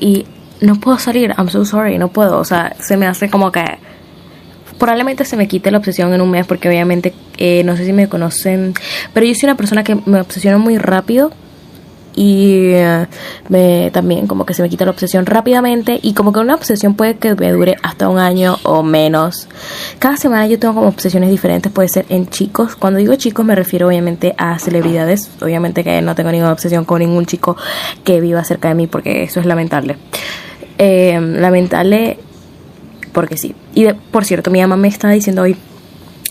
y 0.00 0.26
no 0.60 0.76
puedo 0.76 0.98
salir, 0.98 1.34
I'm 1.36 1.50
so 1.50 1.64
sorry, 1.64 1.98
no 1.98 2.08
puedo, 2.08 2.38
o 2.38 2.44
sea, 2.44 2.74
se 2.80 2.96
me 2.96 3.06
hace 3.06 3.30
como 3.30 3.52
que 3.52 3.78
probablemente 4.78 5.24
se 5.24 5.36
me 5.36 5.48
quite 5.48 5.70
la 5.70 5.78
obsesión 5.78 6.12
en 6.12 6.20
un 6.20 6.30
mes 6.30 6.46
porque 6.46 6.68
obviamente 6.68 7.14
eh, 7.38 7.62
no 7.64 7.76
sé 7.76 7.84
si 7.84 7.92
me 7.92 8.08
conocen, 8.08 8.74
pero 9.12 9.26
yo 9.26 9.34
soy 9.34 9.48
una 9.48 9.56
persona 9.56 9.84
que 9.84 9.96
me 10.06 10.20
obsesiona 10.20 10.58
muy 10.58 10.78
rápido 10.78 11.30
y 12.16 12.70
eh, 12.72 13.06
me, 13.50 13.90
también 13.92 14.26
como 14.26 14.46
que 14.46 14.54
se 14.54 14.62
me 14.62 14.70
quita 14.70 14.86
la 14.86 14.90
obsesión 14.90 15.26
rápidamente 15.26 16.00
y 16.02 16.14
como 16.14 16.32
que 16.32 16.40
una 16.40 16.54
obsesión 16.54 16.94
puede 16.94 17.16
que 17.16 17.34
me 17.34 17.52
dure 17.52 17.76
hasta 17.82 18.08
un 18.08 18.18
año 18.18 18.58
o 18.62 18.82
menos. 18.82 19.48
Cada 19.98 20.16
semana 20.16 20.46
yo 20.46 20.58
tengo 20.58 20.74
como 20.74 20.88
obsesiones 20.88 21.30
diferentes, 21.30 21.70
puede 21.70 21.90
ser 21.90 22.06
en 22.08 22.26
chicos. 22.28 22.74
Cuando 22.74 22.98
digo 22.98 23.14
chicos 23.16 23.44
me 23.44 23.54
refiero 23.54 23.86
obviamente 23.86 24.34
a 24.38 24.58
celebridades, 24.58 25.30
obviamente 25.42 25.84
que 25.84 26.00
no 26.00 26.14
tengo 26.14 26.32
ninguna 26.32 26.52
obsesión 26.52 26.86
con 26.86 27.00
ningún 27.00 27.26
chico 27.26 27.56
que 28.02 28.20
viva 28.20 28.42
cerca 28.44 28.68
de 28.68 28.74
mí 28.74 28.86
porque 28.86 29.22
eso 29.22 29.38
es 29.38 29.46
lamentable. 29.46 29.98
Eh, 30.78 31.18
lamentable 31.20 32.18
porque 33.16 33.38
sí. 33.38 33.54
Y 33.74 33.86
por 34.10 34.26
cierto, 34.26 34.50
mi 34.50 34.60
mamá 34.60 34.76
me 34.76 34.88
estaba 34.88 35.14
diciendo 35.14 35.40
hoy 35.40 35.56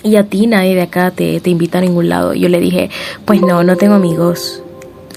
y 0.03 0.17
a 0.17 0.23
ti 0.25 0.45
nadie 0.45 0.75
de 0.75 0.83
acá 0.83 1.09
te, 1.09 1.39
te 1.39 1.49
invita 1.49 1.79
a 1.79 1.81
ningún 1.81 2.09
lado. 2.09 2.35
Yo 2.35 2.47
le 2.47 2.59
dije, 2.59 2.91
pues 3.25 3.41
no, 3.41 3.63
no 3.63 3.75
tengo 3.75 3.95
amigos 3.95 4.61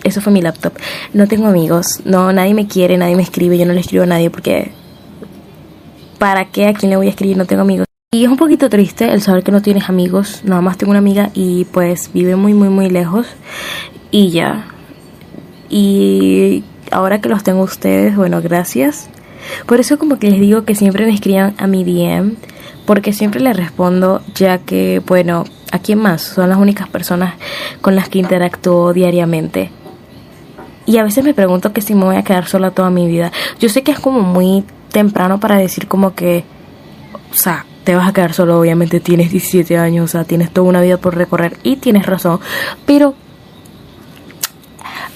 eso 0.03 0.23
fue 0.23 0.33
mi 0.33 0.41
laptop. 0.41 0.73
No 1.13 1.27
tengo 1.27 1.49
amigos, 1.49 2.01
no, 2.07 2.33
nadie 2.33 2.55
me 2.55 2.67
quiere, 2.67 2.97
nadie 2.97 3.17
me 3.17 3.23
escribe, 3.23 3.59
yo 3.59 3.67
no 3.67 3.75
le 3.75 3.81
escribo 3.81 4.05
a 4.05 4.07
nadie 4.07 4.31
porque 4.31 4.71
¿para 6.19 6.47
qué? 6.47 6.69
¿A 6.69 6.73
quién 6.73 6.89
le 6.89 6.97
voy 6.97 7.09
a 7.09 7.11
escribir? 7.11 7.37
No 7.37 7.45
tengo 7.45 7.61
amigos. 7.63 7.85
Y 8.13 8.25
es 8.25 8.31
un 8.31 8.39
poquito 8.39 8.71
triste 8.71 9.13
el 9.13 9.21
saber 9.21 9.45
que 9.45 9.53
no 9.53 9.61
tienes 9.61 9.91
amigos, 9.91 10.41
nada 10.45 10.63
más 10.63 10.79
tengo 10.79 10.91
una 10.91 11.01
amiga 11.01 11.31
y 11.35 11.67
pues 11.67 12.11
vive 12.15 12.37
muy 12.37 12.55
muy 12.55 12.71
muy 12.71 12.89
lejos 12.89 13.27
y 14.11 14.31
ya. 14.31 14.69
Y 15.69 16.65
ahora 16.91 17.21
que 17.21 17.29
los 17.29 17.43
tengo 17.43 17.61
ustedes, 17.63 18.17
bueno, 18.17 18.41
gracias. 18.41 19.11
Por 19.67 19.81
eso 19.81 19.99
como 19.99 20.19
que 20.19 20.31
les 20.31 20.41
digo 20.41 20.65
que 20.65 20.75
siempre 20.75 21.05
me 21.07 21.15
escriban 21.15 21.55
a 21.59 21.67
mi 21.67 21.85
DM, 21.85 22.37
porque 22.87 23.13
siempre 23.13 23.41
les 23.41 23.57
respondo, 23.57 24.23
ya 24.35 24.59
que, 24.59 25.03
bueno, 25.07 25.45
¿a 25.73 25.79
quién 25.79 25.99
más? 25.99 26.23
Son 26.23 26.49
las 26.49 26.59
únicas 26.59 26.89
personas 26.89 27.35
con 27.81 27.95
las 27.95 28.09
que 28.09 28.19
interactúo 28.19 28.93
diariamente. 28.93 29.71
Y 30.87 30.97
a 30.97 31.03
veces 31.03 31.23
me 31.25 31.35
pregunto 31.35 31.73
que 31.73 31.83
si 31.83 31.95
me 31.95 32.05
voy 32.05 32.17
a 32.17 32.23
quedar 32.23 32.47
sola 32.47 32.71
toda 32.71 32.89
mi 32.91 33.07
vida. 33.07 33.31
Yo 33.61 33.69
sé 33.69 33.83
que 33.83 33.93
es 33.93 34.01
como 34.01 34.21
muy 34.21 34.65
temprano 34.91 35.39
para 35.39 35.59
decir 35.59 35.87
como 35.87 36.15
que, 36.15 36.45
o 37.31 37.37
sea, 37.37 37.67
te 37.85 37.95
vas 37.95 38.09
a 38.09 38.13
quedar 38.13 38.33
solo, 38.33 38.59
obviamente 38.59 39.01
tienes 39.01 39.31
17 39.31 39.77
años, 39.77 40.05
o 40.05 40.09
sea, 40.09 40.25
tienes 40.25 40.51
toda 40.51 40.69
una 40.69 40.81
vida 40.81 40.97
por 40.97 41.15
recorrer 41.15 41.59
y 41.63 41.77
tienes 41.77 42.07
razón, 42.07 42.41
pero 42.87 43.15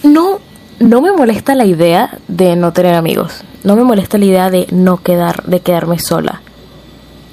no 0.02 0.40
no 0.82 1.00
me 1.00 1.12
molesta 1.12 1.54
la 1.54 1.64
idea 1.64 2.18
de 2.28 2.56
no 2.56 2.72
tener 2.72 2.94
amigos. 2.94 3.44
No 3.64 3.76
me 3.76 3.84
molesta 3.84 4.18
la 4.18 4.24
idea 4.24 4.50
de 4.50 4.66
no 4.70 4.96
quedar 4.98 5.44
de 5.44 5.60
quedarme 5.60 5.98
sola. 5.98 6.42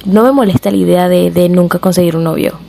No 0.06 0.24
me 0.24 0.32
molesta 0.32 0.72
la 0.72 0.78
idea 0.78 1.10
de, 1.10 1.32
de 1.32 1.50
nunca 1.50 1.80
conseguir 1.80 2.16
un 2.16 2.24
novio. 2.24 2.60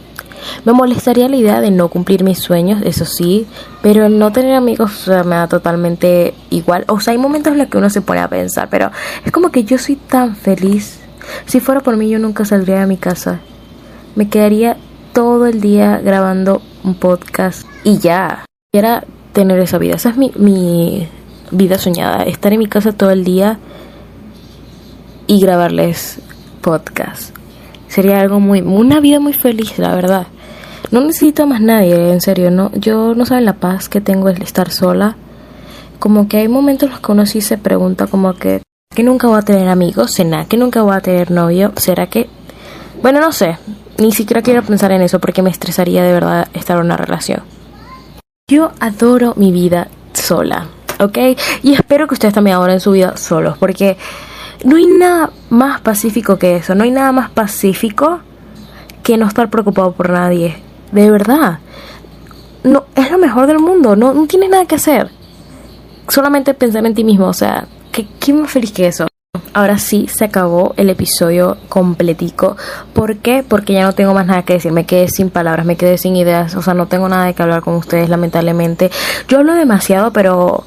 Me 0.65 0.73
molestaría 0.73 1.29
la 1.29 1.37
idea 1.37 1.61
de 1.61 1.71
no 1.71 1.89
cumplir 1.89 2.25
mis 2.25 2.39
sueños, 2.39 2.83
eso 2.85 3.05
sí, 3.05 3.47
pero 3.83 4.09
no 4.09 4.33
tener 4.33 4.55
amigos 4.55 5.07
me 5.07 5.37
da 5.37 5.49
totalmente 5.49 6.35
igual. 6.51 6.85
O 6.89 7.01
sea, 7.01 7.13
hay 7.13 7.19
momentos 7.19 7.53
en 7.53 7.59
los 7.59 7.69
que 7.69 7.79
uno 7.79 7.91
se 7.91 8.01
pone 8.01 8.21
a 8.21 8.29
pensar, 8.29 8.69
pero 8.71 8.91
es 9.25 9.33
como 9.33 9.51
que 9.51 9.65
yo 9.65 9.79
soy 9.79 9.97
tan 9.97 10.37
feliz. 10.37 11.01
Si 11.47 11.61
fuera 11.61 11.81
por 11.81 11.97
mí, 11.97 12.09
yo 12.09 12.19
nunca 12.19 12.45
saldría 12.45 12.81
de 12.81 12.87
mi 12.87 12.97
casa. 12.97 13.41
Me 14.17 14.29
quedaría 14.29 14.77
todo 15.13 15.47
el 15.47 15.61
día 15.61 16.01
grabando 16.03 16.63
un 16.83 16.95
podcast 16.95 17.67
y 17.85 17.99
ya. 17.99 18.45
Era 18.73 19.05
tener 19.33 19.59
esa 19.61 19.79
vida. 19.79 19.95
Esa 19.97 20.11
es 20.11 20.17
mi, 20.17 20.33
mi 20.37 21.09
vida 21.51 21.79
soñada. 21.79 22.23
Estar 22.25 22.53
en 22.53 22.59
mi 22.59 22.67
casa 22.67 22.93
todo 22.93 23.11
el 23.11 23.25
día 23.25 23.59
y 25.27 25.41
grabarles 25.41 26.21
podcast. 26.61 27.35
Sería 27.89 28.21
algo 28.21 28.41
muy, 28.41 28.61
una 28.61 29.01
vida 29.01 29.21
muy 29.21 29.33
feliz, 29.33 29.79
la 29.79 29.95
verdad. 29.95 30.27
No 30.91 31.01
necesito 31.01 31.47
más 31.47 31.61
nadie, 31.61 32.13
en 32.13 32.21
serio, 32.21 32.51
no. 32.51 32.71
Yo 32.75 33.15
no 33.15 33.27
saben 33.27 33.45
la 33.45 33.55
paz 33.55 33.89
que 33.89 34.01
tengo 34.01 34.29
el 34.29 34.43
estar 34.43 34.71
sola. 34.71 35.17
Como 35.99 36.29
que 36.29 36.39
hay 36.39 36.49
momentos 36.49 36.87
en 36.87 36.93
los 36.93 37.01
que 37.01 37.13
uno 37.13 37.27
sí 37.27 37.41
se 37.41 37.59
pregunta 37.59 38.07
como 38.07 38.35
que, 38.35 38.63
que 38.95 39.03
nunca 39.03 39.29
voy 39.29 39.39
a 39.39 39.43
tener 39.43 39.69
amigos, 39.69 40.13
¿será 40.13 40.47
que 40.47 40.57
nunca 40.57 40.83
voy 40.83 40.95
a 40.95 41.01
tener 41.01 41.31
novio? 41.31 41.73
¿Será 41.77 42.09
que...? 42.09 42.29
Bueno, 43.03 43.21
no 43.21 43.33
sé. 43.33 43.59
Ni 43.99 44.13
siquiera 44.13 44.43
quiero 44.43 44.63
pensar 44.63 44.93
en 44.93 45.03
eso 45.03 45.21
porque 45.21 45.43
me 45.43 45.51
estresaría 45.51 46.03
de 46.03 46.13
verdad 46.13 46.49
estar 46.55 46.79
en 46.79 46.87
una 46.87 46.97
relación. 46.97 47.43
Yo 48.49 48.73
adoro 48.81 49.35
mi 49.37 49.53
vida 49.53 49.89
sola, 50.13 50.67
¿ok? 51.01 51.19
Y 51.63 51.75
espero 51.75 52.07
que 52.07 52.15
ustedes 52.15 52.35
también 52.35 52.57
adoren 52.57 52.81
su 52.81 52.93
vida 52.93 53.17
solos 53.17 53.59
porque 53.59 53.97
no 54.65 54.77
hay 54.77 54.87
nada 54.87 55.31
más 55.49 55.81
pacífico 55.81 56.39
que 56.39 56.57
eso, 56.57 56.75
no 56.75 56.85
hay 56.85 56.91
nada 56.91 57.13
más 57.13 57.31
pacífico 57.31 58.21
que 59.03 59.17
no 59.17 59.27
estar 59.27 59.49
preocupado 59.51 59.93
por 59.93 60.11
nadie. 60.11 60.57
De 60.93 61.11
verdad. 61.11 61.61
No, 62.63 62.85
es 62.95 63.11
lo 63.11 63.19
mejor 63.19 63.47
del 63.47 63.59
mundo, 63.59 63.97
no, 63.97 64.13
no 64.13 64.27
tienes 64.27 64.51
nada 64.51 64.67
que 64.67 64.75
hacer. 64.75 65.11
Solamente 66.09 66.53
pensar 66.53 66.85
en 66.85 66.95
ti 66.95 67.05
mismo, 67.05 67.29
o 67.29 67.33
sea, 67.33 67.67
¿qué, 67.91 68.07
qué 68.19 68.33
más 68.33 68.51
feliz 68.51 68.73
que 68.73 68.89
eso? 68.89 69.07
Ahora 69.53 69.79
sí 69.79 70.07
se 70.09 70.25
acabó 70.25 70.75
el 70.77 70.91
episodio 70.91 71.57
completico. 71.69 72.57
¿Por 72.93 73.17
qué? 73.19 73.45
Porque 73.47 73.73
ya 73.73 73.83
no 73.83 73.95
tengo 73.95 74.13
más 74.13 74.27
nada 74.27 74.43
que 74.43 74.55
decir. 74.55 74.73
Me 74.73 74.87
quedé 74.87 75.09
sin 75.09 75.31
palabras, 75.31 75.67
me 75.67 75.77
quedé 75.77 75.99
sin 75.99 76.17
ideas. 76.17 76.55
O 76.55 76.63
sea, 76.63 76.75
no 76.75 76.87
tengo 76.87 77.09
nada 77.09 77.27
de 77.27 77.35
que 77.35 77.43
hablar 77.43 77.63
con 77.63 77.75
ustedes, 77.75 78.09
lamentablemente. 78.09 78.91
Yo 79.29 79.39
hablo 79.39 79.55
demasiado, 79.55 80.13
pero 80.13 80.65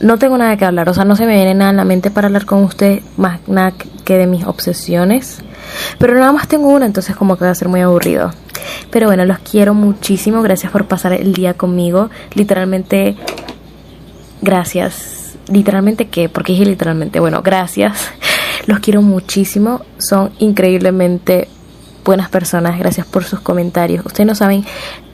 no 0.00 0.18
tengo 0.18 0.38
nada 0.38 0.56
que 0.56 0.64
hablar, 0.64 0.88
o 0.88 0.94
sea, 0.94 1.04
no 1.04 1.16
se 1.16 1.26
me 1.26 1.34
viene 1.34 1.54
nada 1.54 1.70
en 1.70 1.76
la 1.76 1.84
mente 1.84 2.10
para 2.10 2.26
hablar 2.26 2.44
con 2.44 2.62
usted, 2.62 3.00
más 3.16 3.40
nada 3.46 3.72
que 4.04 4.16
de 4.16 4.26
mis 4.26 4.44
obsesiones. 4.44 5.38
Pero 5.98 6.14
nada 6.14 6.32
más 6.32 6.48
tengo 6.48 6.68
una, 6.68 6.86
entonces 6.86 7.16
como 7.16 7.36
que 7.36 7.44
va 7.44 7.50
a 7.50 7.54
ser 7.54 7.68
muy 7.68 7.80
aburrido. 7.80 8.30
Pero 8.90 9.06
bueno, 9.06 9.24
los 9.24 9.38
quiero 9.38 9.74
muchísimo, 9.74 10.42
gracias 10.42 10.72
por 10.72 10.86
pasar 10.86 11.12
el 11.12 11.32
día 11.32 11.54
conmigo. 11.54 12.10
Literalmente, 12.34 13.16
gracias. 14.40 15.36
Literalmente 15.50 16.08
qué, 16.08 16.28
porque 16.28 16.52
dije 16.52 16.66
literalmente, 16.66 17.20
bueno, 17.20 17.42
gracias. 17.42 18.10
Los 18.66 18.80
quiero 18.80 19.02
muchísimo, 19.02 19.82
son 19.98 20.30
increíblemente 20.38 21.48
buenas 22.04 22.28
personas, 22.28 22.78
gracias 22.78 23.06
por 23.06 23.24
sus 23.24 23.40
comentarios. 23.40 24.04
Ustedes 24.04 24.26
no 24.26 24.34
saben 24.34 24.64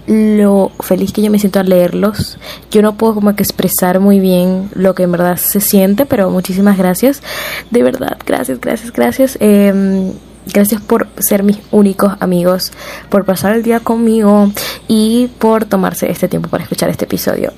lo 0.07 0.71
feliz 0.81 1.13
que 1.13 1.23
yo 1.23 1.31
me 1.31 1.39
siento 1.39 1.61
al 1.61 1.69
leerlos. 1.69 2.39
Yo 2.71 2.83
no 2.83 2.97
puedo 2.97 3.15
como 3.15 3.35
que 3.35 3.43
expresar 3.43 4.01
muy 4.01 4.21
bien 4.21 4.71
lo 4.75 4.95
que 4.95 5.05
en 5.05 5.13
verdad 5.13 5.37
se 5.37 5.61
siente, 5.61 6.07
pero 6.07 6.31
muchísimas 6.31 6.77
gracias. 6.77 7.23
De 7.71 7.83
verdad, 7.83 8.19
gracias, 8.27 8.61
gracias, 8.61 8.93
gracias. 8.93 9.39
Em, 9.41 10.13
gracias 10.53 10.81
por 10.81 11.09
ser 11.19 11.43
mis 11.43 11.59
únicos 11.71 12.15
amigos, 12.21 12.73
por 13.09 13.25
pasar 13.25 13.55
el 13.57 13.63
día 13.63 13.81
conmigo 13.81 14.51
y 14.89 15.29
por 15.39 15.65
tomarse 15.65 16.11
este 16.11 16.29
tiempo 16.29 16.49
para 16.49 16.65
escuchar 16.65 16.91
este 16.91 17.05
episodio. 17.05 17.53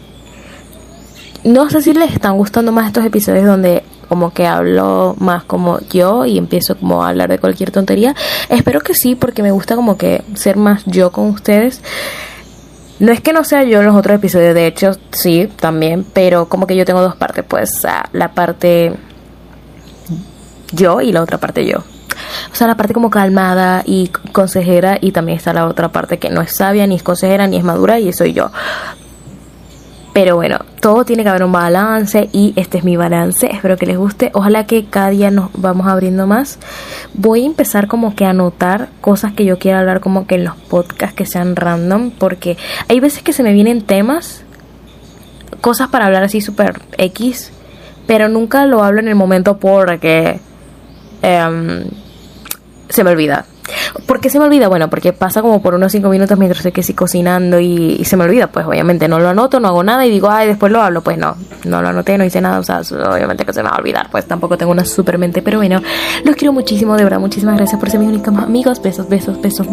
No 1.44 1.70
sé 1.70 1.82
si 1.82 1.92
les 1.94 2.12
están 2.12 2.36
gustando 2.36 2.72
más 2.72 2.88
estos 2.88 3.04
episodios 3.04 3.46
donde 3.46 3.84
como 4.08 4.32
que 4.32 4.46
hablo 4.46 5.16
más 5.18 5.44
como 5.44 5.80
yo 5.90 6.24
y 6.24 6.38
empiezo 6.38 6.76
como 6.76 7.04
a 7.04 7.08
hablar 7.08 7.28
de 7.28 7.38
cualquier 7.38 7.70
tontería. 7.70 8.14
Espero 8.48 8.80
que 8.80 8.94
sí, 8.94 9.14
porque 9.14 9.42
me 9.42 9.50
gusta 9.50 9.76
como 9.76 9.96
que 9.96 10.22
ser 10.34 10.56
más 10.56 10.84
yo 10.86 11.12
con 11.12 11.28
ustedes. 11.30 11.80
No 12.98 13.12
es 13.12 13.20
que 13.20 13.32
no 13.32 13.44
sea 13.44 13.62
yo 13.64 13.80
en 13.80 13.86
los 13.86 13.96
otros 13.96 14.16
episodios, 14.16 14.54
de 14.54 14.66
hecho 14.66 14.92
sí, 15.10 15.50
también, 15.56 16.06
pero 16.14 16.48
como 16.48 16.66
que 16.66 16.76
yo 16.76 16.84
tengo 16.84 17.02
dos 17.02 17.14
partes, 17.16 17.44
pues 17.46 17.70
la 18.12 18.32
parte 18.32 18.94
yo 20.72 21.00
y 21.00 21.12
la 21.12 21.22
otra 21.22 21.38
parte 21.38 21.66
yo. 21.66 21.78
o 21.80 22.54
sea, 22.54 22.66
la 22.66 22.76
parte 22.76 22.94
como 22.94 23.10
calmada 23.10 23.82
y 23.84 24.08
consejera 24.32 24.98
y 25.00 25.12
también 25.12 25.36
está 25.36 25.52
la 25.52 25.66
otra 25.66 25.90
parte 25.90 26.18
que 26.18 26.30
no 26.30 26.40
es 26.40 26.56
sabia, 26.56 26.86
ni 26.86 26.96
es 26.96 27.02
consejera, 27.02 27.46
ni 27.46 27.58
es 27.58 27.64
madura 27.64 27.98
y 28.00 28.12
soy 28.14 28.32
yo. 28.32 28.50
Pero 30.16 30.34
bueno, 30.34 30.60
todo 30.80 31.04
tiene 31.04 31.24
que 31.24 31.28
haber 31.28 31.44
un 31.44 31.52
balance 31.52 32.30
y 32.32 32.54
este 32.56 32.78
es 32.78 32.84
mi 32.84 32.96
balance. 32.96 33.52
Espero 33.52 33.76
que 33.76 33.84
les 33.84 33.98
guste. 33.98 34.30
Ojalá 34.32 34.64
que 34.64 34.86
cada 34.86 35.10
día 35.10 35.30
nos 35.30 35.50
vamos 35.52 35.86
abriendo 35.88 36.26
más. 36.26 36.58
Voy 37.12 37.42
a 37.42 37.44
empezar 37.44 37.86
como 37.86 38.16
que 38.16 38.24
a 38.24 38.30
anotar 38.30 38.88
cosas 39.02 39.34
que 39.34 39.44
yo 39.44 39.58
quiero 39.58 39.76
hablar 39.76 40.00
como 40.00 40.26
que 40.26 40.36
en 40.36 40.44
los 40.44 40.56
podcasts 40.56 41.14
que 41.14 41.26
sean 41.26 41.54
random. 41.54 42.12
Porque 42.12 42.56
hay 42.88 42.98
veces 42.98 43.22
que 43.22 43.34
se 43.34 43.42
me 43.42 43.52
vienen 43.52 43.82
temas, 43.82 44.42
cosas 45.60 45.88
para 45.88 46.06
hablar 46.06 46.22
así 46.22 46.40
súper 46.40 46.80
X. 46.96 47.52
Pero 48.06 48.30
nunca 48.30 48.64
lo 48.64 48.82
hablo 48.82 49.00
en 49.00 49.08
el 49.08 49.16
momento 49.16 49.58
porque 49.58 50.40
em, 51.20 51.84
se 52.88 53.04
me 53.04 53.10
olvida. 53.10 53.44
¿Por 54.06 54.20
qué 54.20 54.30
se 54.30 54.38
me 54.38 54.44
olvida? 54.44 54.68
Bueno, 54.68 54.88
porque 54.90 55.12
pasa 55.12 55.42
como 55.42 55.62
por 55.62 55.74
unos 55.74 55.92
5 55.92 56.08
minutos 56.08 56.38
mientras 56.38 56.58
estoy 56.60 56.72
que 56.72 56.82
sí 56.82 56.94
cocinando 56.94 57.60
y, 57.60 58.04
se 58.04 58.16
me 58.16 58.24
olvida. 58.24 58.48
Pues 58.48 58.66
obviamente 58.66 59.08
no 59.08 59.18
lo 59.18 59.28
anoto, 59.28 59.60
no 59.60 59.68
hago 59.68 59.82
nada 59.82 60.06
y 60.06 60.10
digo, 60.10 60.30
ay, 60.30 60.48
después 60.48 60.72
lo 60.72 60.80
hablo. 60.82 61.02
Pues 61.02 61.18
no, 61.18 61.36
no 61.64 61.82
lo 61.82 61.88
anoté, 61.88 62.18
no 62.18 62.24
hice 62.24 62.40
nada. 62.40 62.58
O 62.58 62.64
sea, 62.64 62.80
obviamente 62.80 63.44
que 63.44 63.52
se 63.52 63.62
me 63.62 63.68
va 63.68 63.76
a 63.76 63.78
olvidar. 63.78 64.08
Pues 64.10 64.26
tampoco 64.26 64.56
tengo 64.56 64.72
una 64.72 64.84
super 64.84 65.18
mente. 65.18 65.42
Pero 65.42 65.58
bueno, 65.58 65.80
los 66.24 66.36
quiero 66.36 66.52
muchísimo, 66.52 66.96
de 66.96 67.04
verdad. 67.04 67.18
Muchísimas 67.18 67.56
gracias 67.56 67.78
por 67.78 67.90
ser 67.90 68.00
mis 68.00 68.08
únicos 68.08 68.34
amigos. 68.36 68.82
Besos, 68.82 69.08
besos, 69.08 69.40
besos. 69.40 69.66